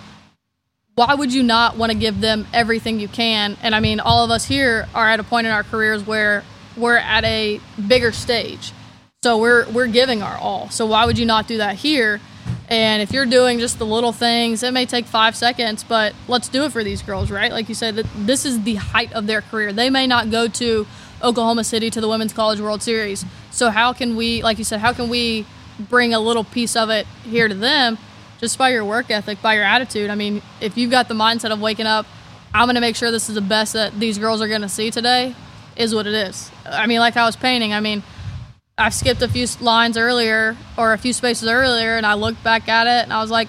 [0.93, 3.57] why would you not want to give them everything you can?
[3.63, 6.43] And I mean, all of us here are at a point in our careers where
[6.77, 8.71] we're at a bigger stage.
[9.23, 10.69] So we're we're giving our all.
[10.69, 12.21] So why would you not do that here?
[12.69, 16.47] And if you're doing just the little things, it may take 5 seconds, but let's
[16.47, 17.51] do it for these girls, right?
[17.51, 19.73] Like you said this is the height of their career.
[19.73, 20.87] They may not go to
[21.21, 23.25] Oklahoma City to the Women's College World Series.
[23.51, 25.45] So how can we, like you said, how can we
[25.77, 27.97] bring a little piece of it here to them?
[28.41, 30.09] just by your work ethic, by your attitude.
[30.09, 32.07] I mean, if you've got the mindset of waking up,
[32.53, 34.69] I'm going to make sure this is the best that these girls are going to
[34.69, 35.35] see today,
[35.77, 36.51] is what it is.
[36.65, 38.03] I mean, like I was painting, I mean,
[38.81, 42.67] I skipped a few lines earlier or a few spaces earlier, and I looked back
[42.67, 43.47] at it and I was like,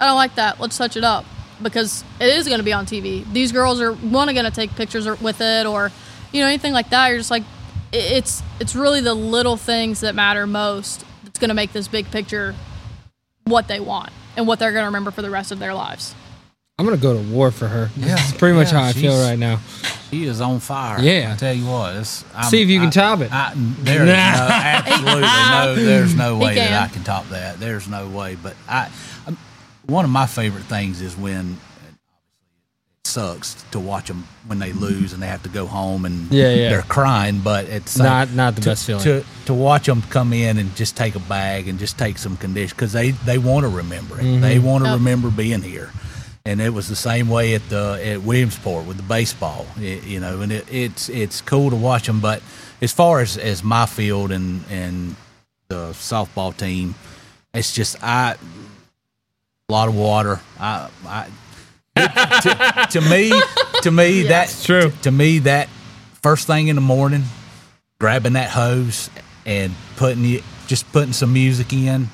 [0.00, 0.58] I don't like that.
[0.58, 1.26] Let's touch it up
[1.62, 3.30] because it is going to be on TV.
[3.30, 5.92] These girls are one going to take pictures with it or
[6.32, 7.08] you know anything like that.
[7.08, 7.42] You're just like,
[7.92, 12.10] it's it's really the little things that matter most that's going to make this big
[12.10, 12.54] picture
[13.44, 16.14] what they want and what they're going to remember for the rest of their lives.
[16.80, 17.90] I'm gonna go to war for her.
[17.94, 18.14] Yeah.
[18.14, 19.60] That's pretty much Yeah, how I feel right now.
[20.10, 20.98] She is on fire.
[21.00, 21.32] Yeah.
[21.34, 21.94] I tell you what.
[21.96, 23.30] It's, I'm, See if you can top it.
[23.30, 24.12] I, there is no,
[24.50, 25.74] absolutely no.
[25.76, 26.90] There's no way that.
[26.90, 27.60] I can top that.
[27.60, 28.34] There's no way.
[28.42, 28.90] But I,
[29.26, 29.36] I'm,
[29.86, 31.58] one of my favorite things is when
[31.88, 36.30] it sucks to watch them when they lose and they have to go home and
[36.32, 36.70] Yeah, yeah.
[36.70, 37.40] they're crying.
[37.40, 39.02] But it's Not- not the best feeling.
[39.04, 42.36] to to watch them come in and just take a bag and just take some
[42.36, 44.22] condition because they they want to remember it.
[44.40, 44.66] They Mm-hmm.
[44.66, 44.98] want to Yep.
[44.98, 45.90] remember being here.
[46.46, 50.20] And it was the same way at the at Williamsport with the baseball, It- you
[50.20, 50.40] know.
[50.40, 52.20] And it, it's it's cool to watch them.
[52.20, 52.42] But
[52.80, 55.16] as far as, as my field and and
[55.68, 56.94] the softball team,
[57.52, 58.36] it's just I
[59.68, 60.40] a lot of water.
[60.58, 61.26] I, I
[61.96, 63.30] to, to me,
[63.82, 64.90] to me that's true.
[64.90, 65.68] To, to me, that
[66.22, 67.24] first thing in the morning,
[67.98, 69.10] grabbing that hose
[69.44, 72.08] and putting it, just putting some music in,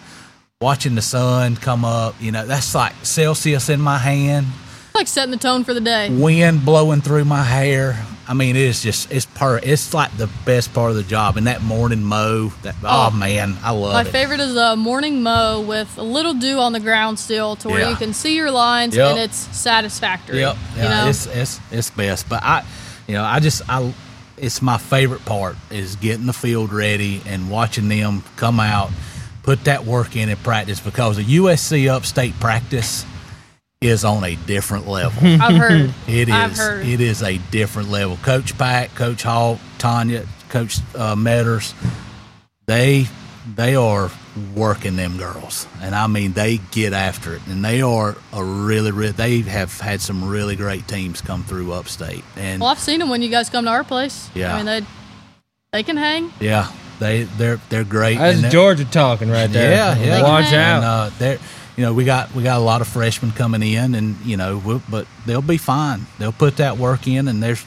[0.62, 2.14] watching the sun come up.
[2.20, 4.46] You know, that's like Celsius in my hand,
[4.94, 6.08] like setting the tone for the day.
[6.10, 8.02] wind blowing through my hair.
[8.28, 9.58] I mean, it's just it's per.
[9.58, 11.36] It's like the best part of the job.
[11.36, 12.48] And that morning mow.
[12.62, 13.16] That oh, Oh.
[13.16, 14.04] man, I love My it.
[14.04, 17.68] My favorite is a morning mow with a little dew on the ground still to
[17.68, 17.90] where Yeah.
[17.90, 19.10] you can see your lines Yep.
[19.10, 20.40] and it's satisfactory.
[20.40, 20.56] Yep.
[20.76, 21.08] Yeah, you know?
[21.10, 22.28] it's it's it's best.
[22.30, 22.64] But I,
[23.06, 23.92] you know, I just I,
[24.38, 28.90] it's my favorite part is getting the field ready and watching them come out,
[29.46, 33.06] put that work in and practice because the USC upstate practice
[33.80, 35.20] is on a different level.
[35.42, 35.94] I've heard.
[36.08, 36.34] It is.
[36.34, 36.84] I've heard.
[36.86, 38.16] It is a different level.
[38.18, 41.72] Coach Pack, Coach Hall, Tanya, Coach uh, Metters,
[42.66, 43.06] they
[43.54, 44.10] they are
[44.56, 48.90] working them girls, and I mean they get after it, and they are a really,
[48.90, 52.98] really they have had some really great teams come through upstate, and Well, I've seen
[52.98, 54.28] them when you guys come to our place.
[54.34, 54.52] Yeah.
[54.52, 54.86] I mean, they
[55.72, 56.32] they can hang.
[56.40, 58.18] yeah, they they're they're great.
[58.18, 59.72] That's and they're- Georgia talking right there.
[59.72, 60.22] Yeah, yeah.
[60.22, 60.76] Watch out.
[60.76, 61.38] And uh, they're,
[61.76, 64.58] you know, we got we got a lot of freshmen coming in, and you know,
[64.64, 66.06] we'll, but they'll be fine.
[66.18, 67.64] They'll put that work in, and there's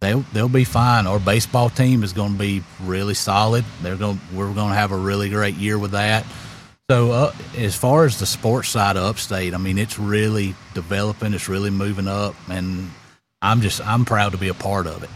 [0.00, 1.06] they'll they'll be fine.
[1.06, 3.64] Our baseball team is going to be really solid.
[3.82, 6.24] They're going we're going to have a really great year with that.
[6.90, 11.32] So uh, as far as the sports side of upstate, I mean, it's really developing.
[11.32, 12.90] It's really moving up, and
[13.40, 15.10] I'm just I'm proud to be a part of it.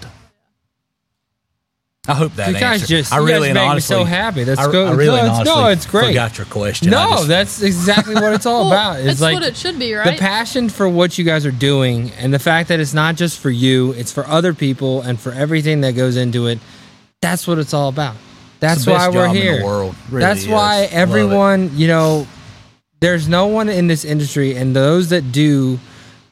[2.09, 3.96] I hope that You guys answered- just- I you guys really and make me honestly,
[3.96, 4.44] so happy.
[4.44, 4.88] That's I, good.
[4.88, 6.07] I really No, and it's- no, honestly it's great.
[6.09, 6.90] Forgot your question.
[6.90, 9.00] No, just- that's exactly what it's all Well, about.
[9.00, 10.12] It's it's like what it should be, right?
[10.12, 13.38] the passion for what you guys are doing and the fact that it's not just
[13.40, 16.59] for you, it's for other people and for everything that goes into it.
[17.22, 18.14] That's what it's all about.
[18.61, 19.64] That's the best why we're job in the here.
[19.64, 19.94] world.
[20.11, 20.48] Really That's is.
[20.48, 22.26] why everyone, you know,
[23.00, 25.78] there's no one in this industry, and those that do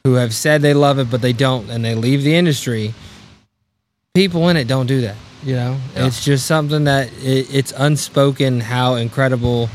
[0.03, 2.93] who have said they love it but they don't, and they leave the industry.
[4.13, 5.15] People in it don't do that.
[5.43, 6.07] You know, Yeah.
[6.07, 9.69] it's just something that it, it's unspoken how incredible.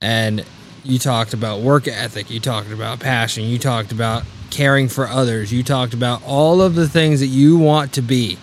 [0.00, 0.44] And
[0.84, 2.30] you talked about work ethic.
[2.30, 3.44] You talked about passion.
[3.44, 5.52] You talked about caring for others.
[5.52, 8.38] You talked about all of the things that you want to be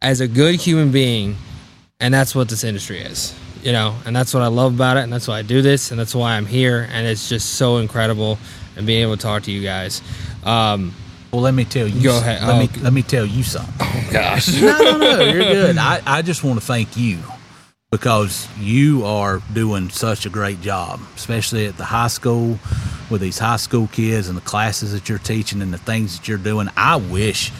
[0.00, 1.36] as a good human being
[2.00, 3.32] and that's what this industry is
[3.62, 5.92] you know and that's what i love about it and that's why i do this
[5.92, 8.36] and that's why i'm here and it's just so incredible
[8.76, 10.02] and being able to talk to you guys
[10.42, 10.92] um
[11.32, 12.02] Well, let me tell you.
[12.02, 12.42] Go ahead.
[12.42, 12.80] Let Oh, me okay.
[12.80, 13.74] let me tell you something.
[13.80, 15.20] Oh, gosh no, no, no.
[15.22, 15.78] You're good.
[15.78, 17.18] I, I just want to thank you
[17.90, 22.58] because you are doing such a great job, especially at the high school
[23.10, 26.28] with these high school kids and the classes that you're teaching and the things that
[26.28, 26.68] you're doing.
[26.76, 27.50] I wish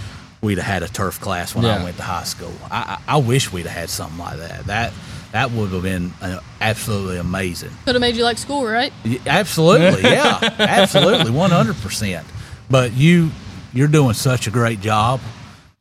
[0.43, 1.79] we'd have had a turf class when Yeah.
[1.79, 2.53] I went to high school.
[2.71, 4.67] I, I, I wish we'd have had something like that.
[4.67, 4.93] That
[5.33, 7.71] that would have been uh, absolutely amazing.
[7.87, 8.93] Could have made you like school, right?
[9.27, 12.27] Absolutely, yeah, absolutely, one hundred percent.
[12.69, 13.31] But you,
[13.73, 15.21] you're doing such a great job,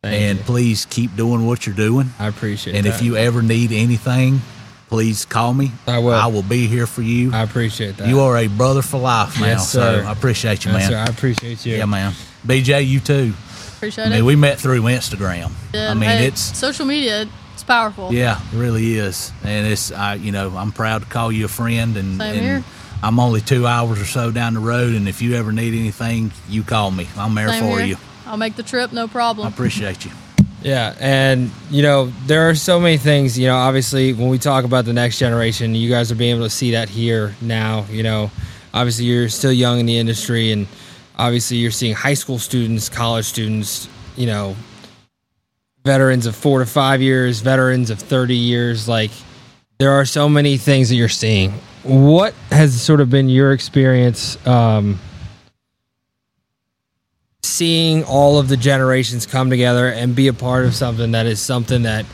[0.03, 0.43] and you.
[0.45, 2.09] please keep doing what you're doing.
[2.19, 2.77] i appreciate it.
[2.77, 4.41] And that if you ever need anything,
[4.87, 5.71] please call me.
[5.87, 6.13] I will.
[6.13, 7.31] I will be here for you.
[7.33, 9.47] i appreciate that you are a brother for life now.
[9.47, 10.01] Yes, sir.
[10.03, 10.91] So I appreciate you, Yes, man.
[10.91, 12.13] sir, i appreciate you Yeah, man.
[12.45, 13.33] BJ, you too.
[13.77, 14.07] Appreciate it.
[14.07, 14.25] I mean, it.
[14.25, 15.51] we met through Instagram.
[15.73, 17.27] Yeah, I mean, hey, it's social media.
[17.53, 18.13] It's powerful.
[18.13, 21.47] yeah, it really is, and it's I, you know, I'm proud to call you a
[21.47, 22.63] friend, and, Same and here.
[23.03, 26.31] I'm only two hours or so down the road, and if you ever need anything,
[26.47, 27.07] you call me.
[27.17, 27.87] I'm there Same for here.
[27.87, 27.97] you.
[28.25, 29.47] I'll make the trip, no problem.
[29.47, 29.53] I problem.
[29.53, 30.11] appreciate you.
[30.61, 33.37] Yeah, and you know there are so many things.
[33.37, 36.45] You know, obviously when we talk about the next generation, you guys are being able
[36.45, 37.85] to see that here now.
[37.89, 38.31] You know,
[38.73, 40.67] obviously you're still young in the industry, and
[41.17, 43.89] obviously you're seeing high school students, college students.
[44.15, 44.55] You know,
[45.83, 48.87] veterans of four to five years, veterans of thirty years.
[48.87, 49.11] Like
[49.81, 51.51] there are so many things that you're seeing.
[51.81, 54.37] What has sort of been your experience?
[54.45, 54.99] Um,
[57.41, 61.39] seeing all of the generations come together and be a part of something that is
[61.41, 62.05] something that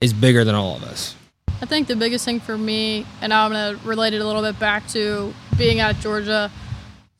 [0.00, 1.16] is bigger than all of us.
[1.60, 4.42] I think the biggest thing for me, and I'm going to relate it a little
[4.42, 6.52] bit back to being at Georgia,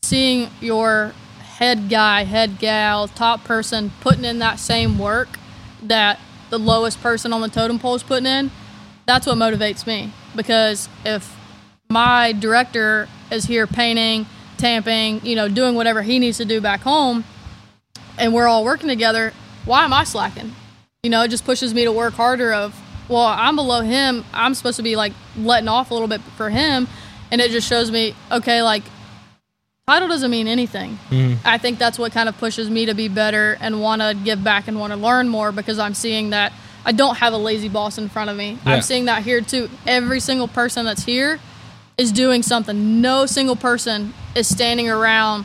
[0.03, 5.41] seeing your head guy, head gal, top person putting in that same work
[5.83, 6.21] that
[6.51, 8.53] the lowest person on the totem pole is putting in,
[9.09, 10.13] that's what motivates me.
[10.37, 11.35] Because if
[11.89, 14.27] my director is here painting,
[14.59, 17.25] tamping, you know, doing whatever he needs to do back home,
[18.19, 19.33] and we're all working together,
[19.65, 20.55] why am I slacking?
[21.03, 22.79] You know, it just pushes me to work harder of,
[23.09, 24.27] well, I'm below him.
[24.35, 26.87] I'm supposed to be like letting off a little bit for him.
[27.31, 28.83] And it just shows me, okay, like
[29.87, 30.99] title doesn't mean anything.
[31.09, 31.47] Mm-hmm.
[31.47, 34.45] I think that's what kind of pushes me to be better and want to give
[34.45, 36.53] back and want to learn more because I'm seeing that
[36.85, 38.59] I don't have a lazy boss in front of me.
[38.65, 38.75] Yeah.
[38.75, 39.69] I'm seeing that here too.
[39.87, 41.41] Every single person that's here
[41.97, 43.01] is doing something.
[43.01, 45.45] No single person is standing around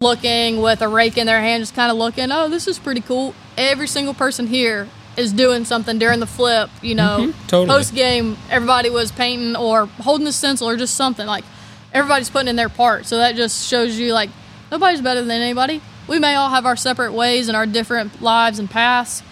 [0.00, 3.00] looking with a rake in their hand, just kind of looking, oh, this is pretty
[3.00, 3.34] cool.
[3.56, 7.46] Every single person here is doing something during the flip, you know, mm-hmm.
[7.46, 7.68] totally.
[7.68, 11.26] post game, everybody was painting or holding a stencil or just something.
[11.26, 11.44] Like
[11.92, 13.06] everybody's putting in their part.
[13.06, 14.30] So that just shows you like
[14.70, 15.80] nobody's better than anybody.
[16.06, 19.22] We may all have our separate ways and our different lives and paths,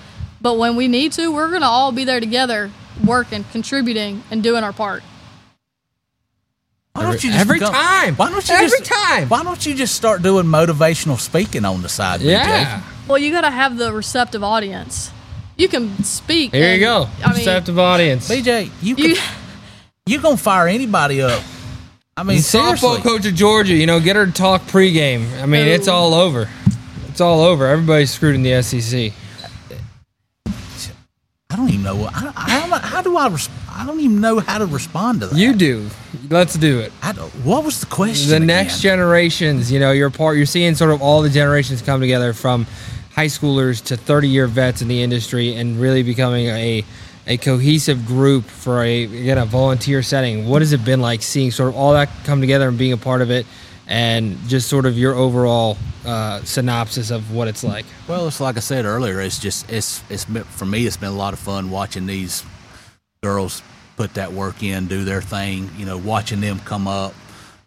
[0.45, 2.71] but when we need to, we're gonna all be there together,
[3.03, 5.03] working, contributing, and doing our part.
[6.93, 8.15] Why don't you Every become- time.
[8.15, 9.29] Why don't you Every just, time.
[9.31, 12.21] Why don't you just start doing motivational speaking on the side?
[12.21, 12.83] BJ?
[13.09, 15.11] Well, you gotta have the receptive audience.
[15.57, 16.53] You can speak.
[16.55, 17.09] Here you and- go.
[17.25, 18.29] I mean, Receptive audience.
[18.29, 19.25] BJ, you you, can,
[20.07, 21.43] you gonna fire anybody up?
[22.17, 23.01] I mean, Softball seriously.
[23.03, 25.43] coach of Georgia, you know, get her to talk pregame.
[25.43, 26.49] I mean, it's all over.
[27.09, 27.67] It's all over.
[27.67, 29.13] Everybody's screwed in the SEC.
[31.65, 32.15] Don't even know what.
[32.15, 33.35] I, I, how, how do I
[33.71, 35.39] I don't even know how to respond to that.
[35.39, 35.89] You do.
[36.29, 36.93] Let's do it.
[37.03, 38.29] I don't, what was the question?
[38.29, 38.47] the again?
[38.47, 42.35] next generations you know you're part you're seeing sort of all the generations come together
[42.35, 42.67] from
[43.15, 46.85] high schoolers to 30 year vets in the industry and really becoming a
[47.27, 51.51] a cohesive group for a again a volunteer setting what has it been like seeing
[51.51, 53.47] sort of all that come together and being a part of it
[53.87, 58.57] and just sort of your overall uh, synopsis of what it's like Well, it's like
[58.57, 59.21] I said earlier.
[59.21, 60.87] It's just it's it's been, for me.
[60.87, 62.45] It's been a lot of fun watching these
[63.23, 63.63] girls
[63.97, 65.71] put that work in, do their thing.
[65.79, 67.15] You know, watching them come up.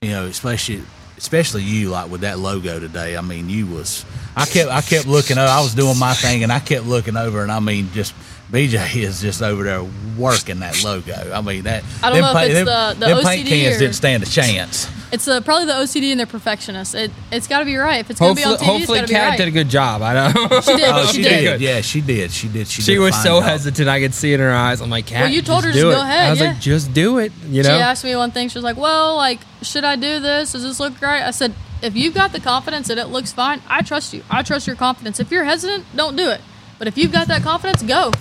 [0.02, 0.84] You know, especially
[1.18, 3.18] especially you like with that logo today.
[3.18, 5.38] I mean, you was I kept I kept looking.
[5.38, 5.50] up.
[5.50, 8.14] I was doing my thing, and I kept looking over, and I mean, just
[8.52, 9.84] BJ is just over there
[10.18, 11.32] working that logo.
[11.34, 11.84] I mean that.
[12.02, 13.96] I don't them know if it's them- the- the them paint OCD cans or- didn't
[13.96, 14.90] stand a chance.
[15.10, 16.94] It's uh, probably the OCD and they're perfectionists.
[16.94, 18.02] It it's got to be right.
[18.02, 19.38] If it's gonna be on hopefully TV, hopefully it's got to be kat right.
[19.38, 20.84] did a good job i know She did.
[20.86, 21.42] Oh, she she did.
[21.42, 21.62] did.
[21.62, 22.32] Yeah, she did.
[22.32, 22.68] She did.
[22.68, 23.44] She, she did was so job.
[23.44, 25.76] hesitant i could see it in her eyes i'm like kat Well, you told just
[25.78, 26.48] her to go it." ahead, i was yeah.
[26.50, 28.50] like just do it you know She asked me one thing.
[28.50, 30.52] She was like, "Well, like, should I do this?
[30.52, 33.62] Does this look right?" I said, "If you've got the confidence and it looks fine,
[33.70, 34.24] I trust you.
[34.30, 35.22] I trust your confidence.
[35.22, 36.42] If you're hesitant, don't do it.
[36.80, 38.12] But if you've got that confidence, go."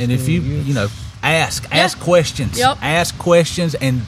[0.00, 0.88] And if you you know
[1.22, 2.78] ask ask questions, Yep.
[2.82, 4.02] ask questions, and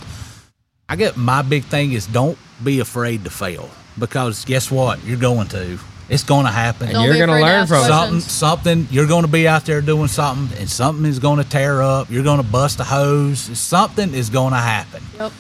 [0.89, 5.17] I get my big thing is don't be afraid to fail because guess what you're
[5.19, 5.79] going to
[6.09, 6.89] it's going to happen.
[6.89, 8.33] And Don't you're gonna learn from something questions.
[8.33, 11.81] something you're going to be out there doing something and something is going to tear
[11.83, 12.11] up.
[12.11, 13.39] You're going to bust a hose.
[13.39, 15.33] Something is going to happen, Yep.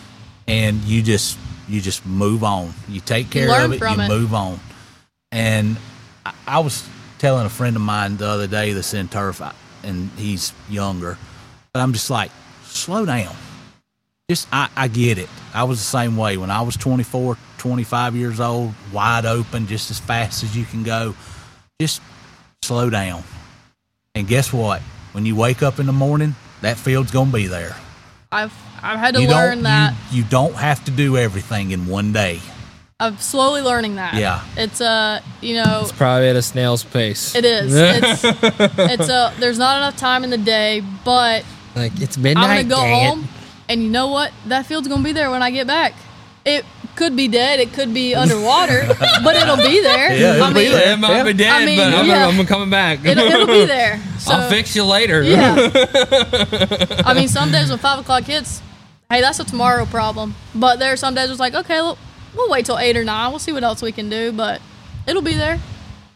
[0.47, 1.37] and you just
[1.69, 2.73] you just move on.
[2.89, 3.81] You take care learn of it.
[3.81, 4.09] you it.
[4.09, 4.61] move on.
[5.33, 5.77] And
[6.25, 6.85] I, I was
[7.21, 9.43] telling a friend of mine the other day that's in turf,
[9.85, 11.19] and he's younger,
[11.73, 12.31] but I'm just like,
[12.65, 13.37] slow down.
[14.29, 15.29] Just I, I get it.
[15.53, 19.91] I was the same way when I was 24, 25 years old, wide open, just
[19.91, 21.15] as fast as you can go.
[21.79, 22.01] Just
[22.63, 23.23] slow down.
[24.15, 24.81] And guess what?
[25.13, 27.77] When you wake up in the morning, that field's gonna be there.
[28.33, 29.95] I've I've had to you learn that.
[30.11, 32.41] You, you don't have to do everything in one day.
[33.01, 34.15] I'm slowly learning that.
[34.15, 34.45] Yeah.
[34.57, 37.73] It's uh, you know, it's probably at a snail's pace it is.
[37.75, 38.25] It's
[38.79, 39.33] it's a.
[39.39, 41.45] There's not enough time in the day, but
[41.75, 42.45] like it's midnight.
[42.45, 43.09] I'm gonna go dang it.
[43.09, 43.29] home,
[43.71, 44.33] and you know what?
[44.47, 45.95] That field's gonna be there when I get back.
[46.45, 47.61] It could be dead.
[47.61, 48.87] It could be underwater,
[49.25, 50.13] but it'll be there.
[50.15, 50.93] Yeah, it'll I be mean, there.
[50.93, 52.27] It might be dead, I mean, but I'm, yeah.
[52.27, 53.05] I'm coming back.
[53.05, 54.01] It'll, it'll be there.
[54.21, 55.23] So, I'll fix you later.
[55.23, 55.71] Yeah.
[57.07, 58.61] I mean, some days when five o'clock hits,
[59.09, 60.35] hey, that's a tomorrow problem.
[60.55, 61.97] But there are some days it's like, okay, look,
[62.35, 63.31] we'll wait till eight or nine.
[63.31, 64.61] We'll see what else we can do, but
[65.07, 65.59] it'll be there.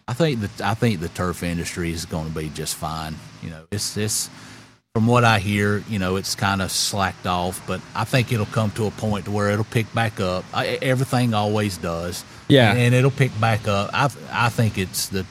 [0.06, 3.16] I think that I think the turf industry is going to be just fine.
[3.42, 4.28] You know, it's it's
[4.94, 8.46] from what I hear, you know, it's kind of slacked off, but I think it'll
[8.46, 10.44] come to a point to where it'll pick back up.
[10.54, 12.24] I, everything always does.
[12.46, 12.74] Yeah.
[12.74, 13.90] and it'll pick back up.
[13.92, 15.26] I I think it's the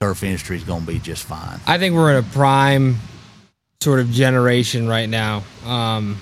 [0.00, 1.60] turf industry is going to be just fine.
[1.66, 2.96] I think we're in a prime
[3.80, 6.18] sort of generation right now um,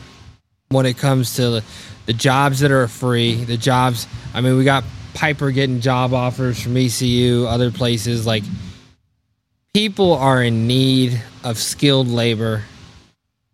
[0.68, 1.62] when it comes to
[2.06, 3.44] the, jobs that are free.
[3.44, 8.26] The jobs, I mean, we got Piper getting job offers from ECU, other places.
[8.26, 8.44] Like,
[9.74, 12.62] people are in need of skilled labor.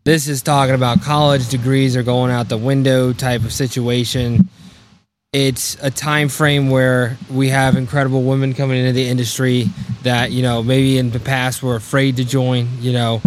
[0.05, 4.49] This is talking about college degrees are going out the window type of situation.
[5.33, 9.71] It's a time frame where we have incredible women coming into the industry
[10.03, 12.69] that you know maybe in the past were afraid to join.
[12.81, 13.23] You know,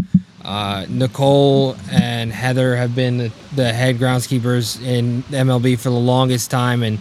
[0.46, 6.52] uh, Nicole and Heather have been the, the head groundskeepers in MLB for the longest
[6.52, 7.00] time, and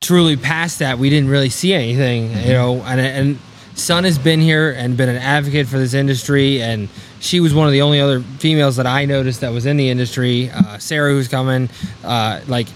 [0.00, 2.30] truly past that, we didn't really see anything.
[2.46, 3.38] You know, and and
[3.74, 6.88] Sun has been here and been an advocate for this industry, and
[7.18, 9.90] she was one of the only other females that I noticed that was in the
[9.90, 10.48] industry.
[10.50, 11.68] Uh, Sarah, who's coming,
[12.04, 12.68] uh, like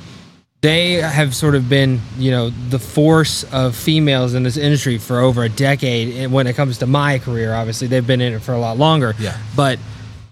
[0.61, 5.21] they have sort of been, you know, the force of females in this industry for
[5.21, 6.17] over a decade.
[6.17, 8.77] And when it comes to my career, obviously they've been in it for a lot
[8.77, 9.15] longer.
[9.21, 9.37] Yeah.
[9.55, 9.79] But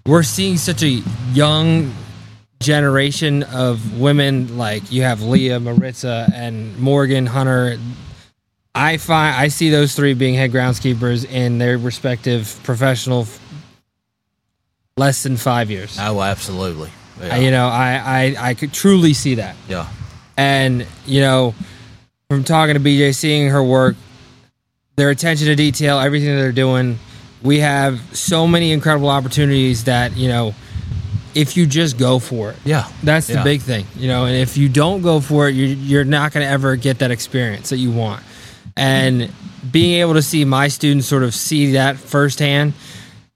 [0.04, 1.00] we're seeing such a
[1.32, 1.92] young
[2.60, 7.78] generation of women like you have Leah, Maritza, and Morgan Hunter.
[8.74, 13.40] I find I see those three being head groundskeepers in their respective professional f-
[14.96, 15.96] less than five years.
[16.00, 16.90] Oh, absolutely.
[17.20, 17.34] Yeah.
[17.34, 19.54] I- you know, I, I I could truly see that.
[19.68, 19.86] yeah.
[20.36, 21.54] And, you know,
[22.28, 23.96] from talking to BJ, seeing her work,
[24.96, 26.98] their attention to detail, everything that they're doing,
[27.42, 30.54] we have so many incredible opportunities that, you know,
[31.34, 32.56] if you just go for it.
[32.64, 32.88] Yeah.
[33.02, 33.44] That's the Yeah.
[33.44, 36.44] big thing, you know, and if you don't go for it, you're, you're not going
[36.44, 38.22] to ever get that experience that you want.
[38.76, 39.30] And
[39.70, 42.72] being able to see my students sort of see that firsthand,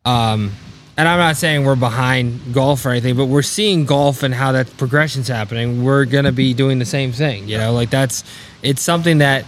[0.06, 0.52] um,
[1.00, 4.52] and I'm not saying we're behind golf or anything, but we're seeing golf and how
[4.52, 5.82] that progression's happening.
[5.82, 8.22] We're going to be doing the same thing, you know, like that's,
[8.62, 9.46] it's something that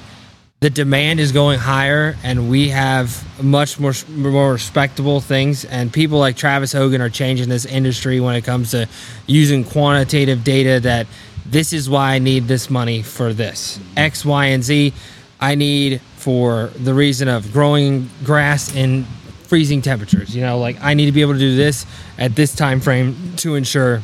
[0.61, 5.67] the demand is going higher and we have much more more respectable things.
[5.67, 8.89] And people like Travis Hogan are changing this industry when it comes to
[9.27, 11.07] using quantitative data that
[11.45, 13.79] this is why I need this money for this.
[13.95, 14.95] X Y and Z
[15.39, 19.05] I need for the reason of growing grass in
[19.53, 21.85] freezing temperatures you know like I need to be able to do this
[22.17, 24.03] at this time frame to ensure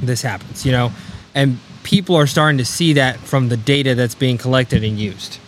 [0.00, 0.90] this happens you know
[1.34, 5.38] and people are starting to see that from the data that's being collected and used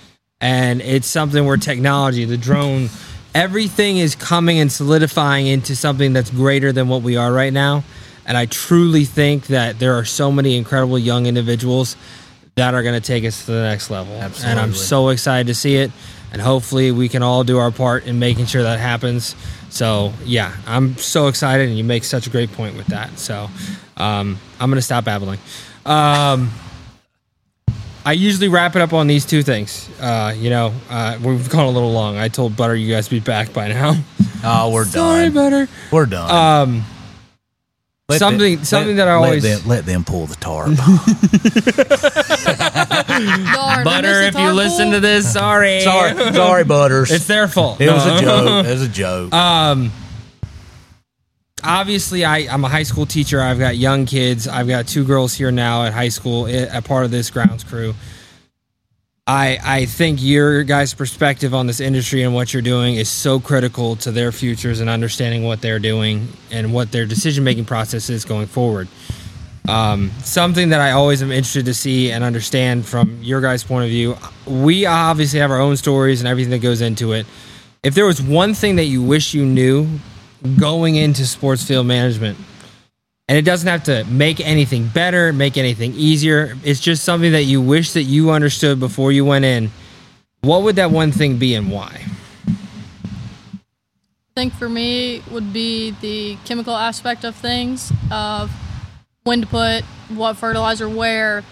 [0.43, 2.91] and it's something where technology, the drone,
[3.33, 7.85] everything is coming and solidifying into something that's greater than what we are right now.
[8.26, 11.97] And I truly think that there are so many incredible young individuals
[12.57, 14.14] that are going to take us to the next level.
[14.14, 14.51] Absolutely.
[14.51, 15.93] And I'm so excited to see it.
[16.33, 19.37] And hopefully we can all do our part in making sure that happens.
[19.68, 21.68] So, yeah, I'm so excited.
[21.68, 23.18] And you make such a great point with that.
[23.18, 23.49] So,
[23.97, 25.39] um, I'm to stop babbling.
[25.85, 26.51] Um,
[28.05, 29.89] I usually wrap it up on these two things.
[30.01, 32.16] Uh, you know, uh, we've gone a little long.
[32.16, 33.95] I told Butter you guys be back by now.
[34.43, 35.33] Oh, we're Sorry, done.
[35.35, 35.72] Sorry, Butter.
[35.93, 36.30] We're done.
[36.68, 36.85] Um,
[38.09, 40.75] Let something- them- something let- that I let always- them, let them pull the tarp.
[43.55, 45.81] Darn, Butter, if you listen to this, sorry.
[45.81, 47.11] sorry, sorry, Butters.
[47.11, 47.81] It's their fault.
[47.81, 48.67] it was a joke.
[48.67, 49.33] It was a joke.
[49.33, 49.93] Um,
[51.63, 53.41] obviously, I, I'm a high school teacher.
[53.41, 54.49] I've got young kids.
[54.49, 57.63] I've got two girls here now at high school, i- a part of this grounds
[57.65, 57.95] crew.
[59.27, 63.39] I I think your guys' perspective on this industry and what you're doing is so
[63.39, 68.11] critical to their futures and understanding what they're doing and what their decision making process
[68.11, 68.89] is going forward.
[69.68, 73.85] Um, something that I always am interested to see and understand from your guys' point
[73.85, 74.16] of view.
[74.45, 77.25] We obviously have our own stories and everything that goes into it.
[77.85, 79.87] If there was one thing that you wish you knew
[80.59, 82.39] going into sports field management,
[83.29, 87.45] and it doesn't have to make anything better, make anything easier, it's just something that
[87.45, 89.70] you wish that you understood before you went in,
[90.43, 92.05] what would that one thing be and why?
[94.35, 98.51] I think for me would be the chemical aspect of things of
[99.25, 101.43] when to put what fertilizer where,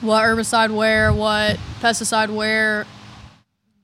[0.00, 2.86] what herbicide where, what pesticide where.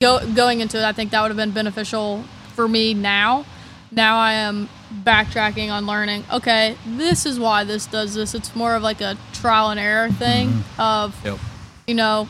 [0.00, 3.44] Go, going into it, I think that would have been beneficial for me now.
[3.90, 8.34] Now I am backtracking on learning, okay, this is why this does this.
[8.34, 10.80] It's more of like a trial and error thing mm-hmm.
[10.80, 11.38] of, Yep.
[11.86, 12.28] you know,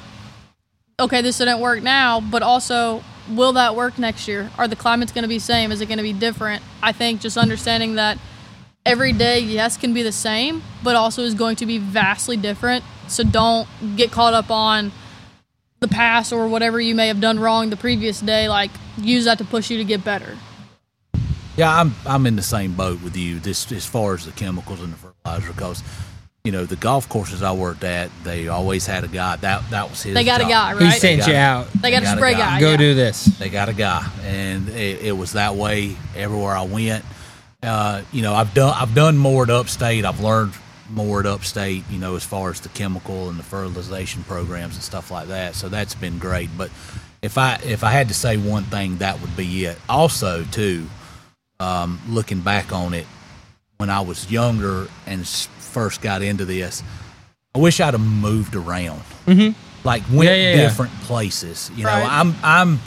[0.99, 4.51] okay, this didn't work now, but also, will that work next year?
[4.59, 5.73] Are the climates going to be same?
[5.73, 6.63] Is it going to be different?
[6.83, 8.19] I think just understanding that
[8.85, 12.85] every day, yes, can be the same, but also is going to be vastly different.
[13.09, 14.93] So don't get caught up on
[15.81, 18.49] the past or whatever you may have done wrong the previous day.
[18.49, 20.37] Like, use that to push you to get better.
[21.57, 23.39] Yeah, I'm I'm in the same boat with you.
[23.39, 25.83] This as far as the chemicals and the fertilizer, because
[26.45, 29.91] you know the golf courses I worked at, they always had a guy that that
[29.91, 30.15] was his.
[30.15, 30.51] They got a job.
[30.51, 31.01] guy, He right?
[31.01, 31.73] sent got you out.
[31.75, 32.39] They got a got a spray guy.
[32.39, 32.61] guy.
[32.61, 32.77] Go yeah.
[32.79, 33.25] do this.
[33.39, 37.05] They got a guy, and it, it was that way everywhere I went.
[37.63, 40.05] Uh, you know, I've done I've done more at Upstate.
[40.07, 40.55] I've learned
[40.91, 41.85] more at Upstate.
[41.91, 45.55] You know, as far as the chemical and the fertilization programs and stuff like that.
[45.55, 46.49] So that's been great.
[46.57, 46.71] But
[47.21, 49.79] if I if I had to say one thing, that would be it.
[49.89, 50.89] Also, too,
[51.63, 53.07] um, looking back on it,
[53.79, 56.83] when I was younger and first got into this,
[57.55, 59.03] I wish I'd have moved around.
[59.27, 59.59] Mm-hmm.
[59.87, 60.57] Like went Yeah, yeah, yeah.
[60.63, 61.71] different places.
[61.77, 62.81] You know, I'm I'm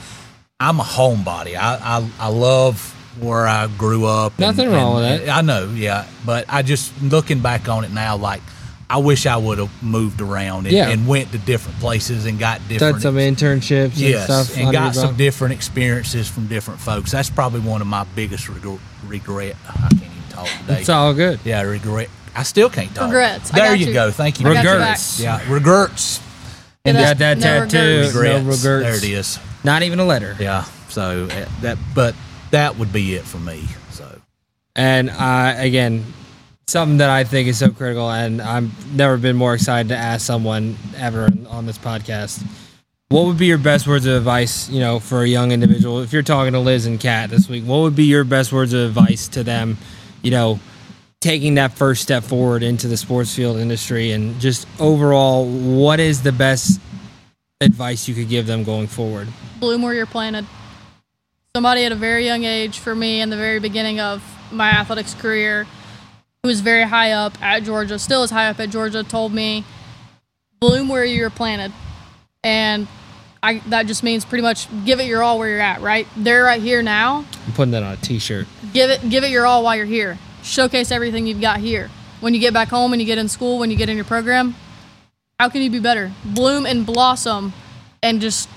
[0.60, 1.56] I'm a homebody.
[1.56, 4.32] I, I I love where I grew up.
[4.34, 5.38] and- Nothing wrong and- with that.
[5.38, 6.06] I know, yeah.
[6.26, 8.42] But I just looking back on it now, like
[8.90, 10.90] I wish I would have moved around and, Yeah.
[10.90, 14.58] and went to different places and got different Done some internships yes, and stuff.
[14.58, 15.18] and got some belt.
[15.18, 17.12] different experiences from different folks.
[17.12, 19.56] That's probably one of my biggest reg- regret.
[19.68, 20.80] I can't even talk today.
[20.82, 21.40] It's all good.
[21.44, 22.10] yeah, regret.
[22.36, 23.06] I still can't talk.
[23.08, 23.50] Regrets.
[23.50, 23.94] There you you.
[23.94, 24.12] go.
[24.12, 24.48] Thank you.
[24.50, 25.22] I got your Regrets.
[25.22, 25.42] back.
[25.48, 26.20] Yeah, regrets.
[26.84, 27.78] And Got that no tattoo.
[27.78, 28.14] regrets.
[28.14, 28.64] No Regrets.
[28.64, 28.64] regrets.
[28.64, 29.40] There it is.
[29.64, 30.36] Not even a letter.
[30.40, 30.66] Yeah.
[30.90, 32.14] So uh, that, but
[32.52, 33.64] that would be it for me.
[33.92, 34.20] So
[34.76, 36.06] And uh, again,
[36.68, 40.26] something that I think is so critical, and I've never been more excited to ask
[40.26, 42.46] someone ever on this podcast.
[43.10, 46.02] What would be your best words of advice, you know, for a young individual?
[46.02, 48.74] If you're talking to Liz and Kat this week, what would be your best words
[48.74, 49.78] of advice to them,
[50.24, 50.60] you know,
[51.22, 56.24] taking that first step forward into the sports field industry and just overall, what is
[56.24, 56.80] the best
[57.62, 59.28] advice you could give them going forward?
[59.60, 60.46] bloom where you're planted.
[61.56, 65.14] Somebody at a very young age, for me, in the very beginning of my athletics
[65.14, 65.66] career,
[66.46, 69.64] who was very high up at Georgia, still is high up at Georgia, told me,
[70.60, 71.74] bloom where you're planted.
[72.44, 72.88] And
[73.42, 76.08] I, that just means pretty much give it your all where you're at, right?
[76.16, 77.26] They're right here now.
[77.48, 78.46] I'm putting that on a t-shirt.
[78.74, 80.20] Give it, give it your all while you're here.
[80.44, 81.90] Showcase everything you've got here.
[82.20, 84.06] When you get back home, when you get in school, when you get in your
[84.06, 84.54] program,
[85.40, 86.12] how can you be better?
[86.24, 87.54] Bloom and blossom
[88.04, 88.48] and just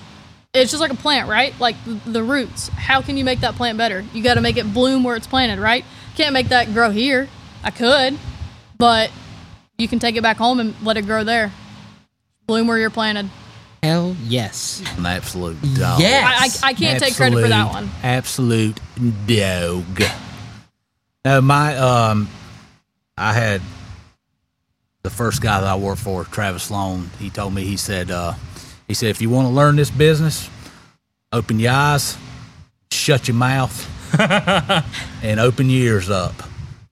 [0.53, 1.59] it's just like a plant, right?
[1.59, 1.75] Like
[2.05, 2.67] the roots.
[2.67, 4.05] How can you make that plant better?
[4.13, 5.83] You got to make it bloom where it's planted, right?
[6.15, 7.27] Can't make that grow here.
[7.63, 8.17] I could,
[8.77, 9.11] but
[9.77, 11.51] you can take it back home and let it grow there.
[12.47, 13.29] Bloom where you're planted.
[13.81, 14.83] Hell yes.
[14.97, 16.01] An absolute dog.
[16.01, 16.61] Yes.
[16.61, 17.89] I, I, I can't take credit for that one.
[18.03, 18.79] Absolute
[19.25, 20.03] dog.
[21.23, 22.29] No, my um,
[23.17, 23.61] I had
[25.03, 27.09] the first guy that I worked for, Travis Sloan.
[27.19, 28.33] He told me he said uh,
[28.87, 30.49] he said if you want to learn this business,
[31.31, 32.17] open your eyes,
[32.91, 33.87] shut your mouth,
[35.23, 36.33] and open your ears up,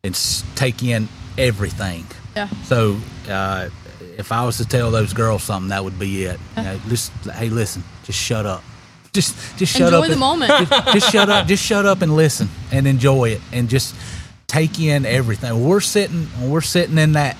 [0.07, 2.05] and take in everything.
[2.35, 2.49] Yeah.
[2.63, 2.97] So
[3.29, 3.69] uh,
[4.17, 6.39] if I was to tell those girls something, that would be it.
[6.57, 8.63] You know, just, hey, listen, just shut up.
[9.13, 10.03] Just, just shut Enjoy up.
[10.03, 10.51] Enjoy the moment.
[10.51, 11.47] Just, just shut up.
[11.47, 13.95] Just shut up and listen and enjoy it, and just
[14.47, 15.53] take in everything.
[15.53, 17.37] When we're sitting, we're sitting in that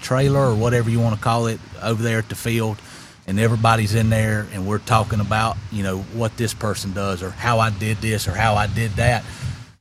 [0.00, 2.78] trailer or whatever you want to call it over there at the field,
[3.26, 7.30] and everybody's in there, and we're talking about you know what this person does or
[7.30, 9.24] how I did this or how I did that.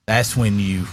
[0.08, 0.86] That's when you.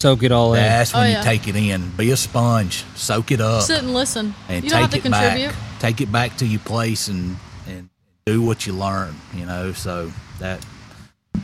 [0.00, 0.62] Soak it all in.
[0.62, 1.22] That's when Oh, you yeah.
[1.22, 1.90] take it in.
[1.96, 2.84] Be a sponge.
[2.94, 4.32] Soak it up Sit and listen.
[4.48, 5.48] and you don't have take to it contribute.
[5.48, 5.80] back.
[5.80, 7.36] Take it back to your place and
[7.66, 7.88] and
[8.24, 9.16] do what you learn.
[9.34, 10.64] You know, so that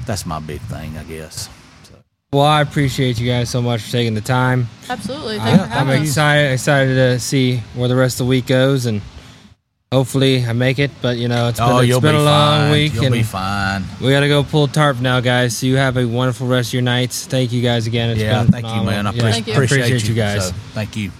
[0.07, 1.49] that's my big thing, I guess.
[1.83, 1.95] So,
[2.33, 4.69] Well, I appreciate you guys so much for taking the time.
[4.89, 5.39] Absolutely.
[5.41, 8.87] Uh, Thanks for I'm excited excited to see where the rest of the week goes,
[8.87, 9.03] and
[9.95, 10.91] hopefully I make it.
[11.01, 12.73] But you know, it's been, oh, it's been be a long fine.
[12.73, 13.85] week, You'll and be fine.
[14.01, 15.57] we got to go pull tarp now, guys.
[15.57, 17.27] So you have a wonderful rest of your nights.
[17.27, 18.11] Thank you guys again.
[18.11, 19.07] It's yeah, been thank you, man.
[19.07, 19.55] I Thank you.
[19.55, 20.49] appreciate, Appreciate you guys.
[20.49, 21.11] So, thank you.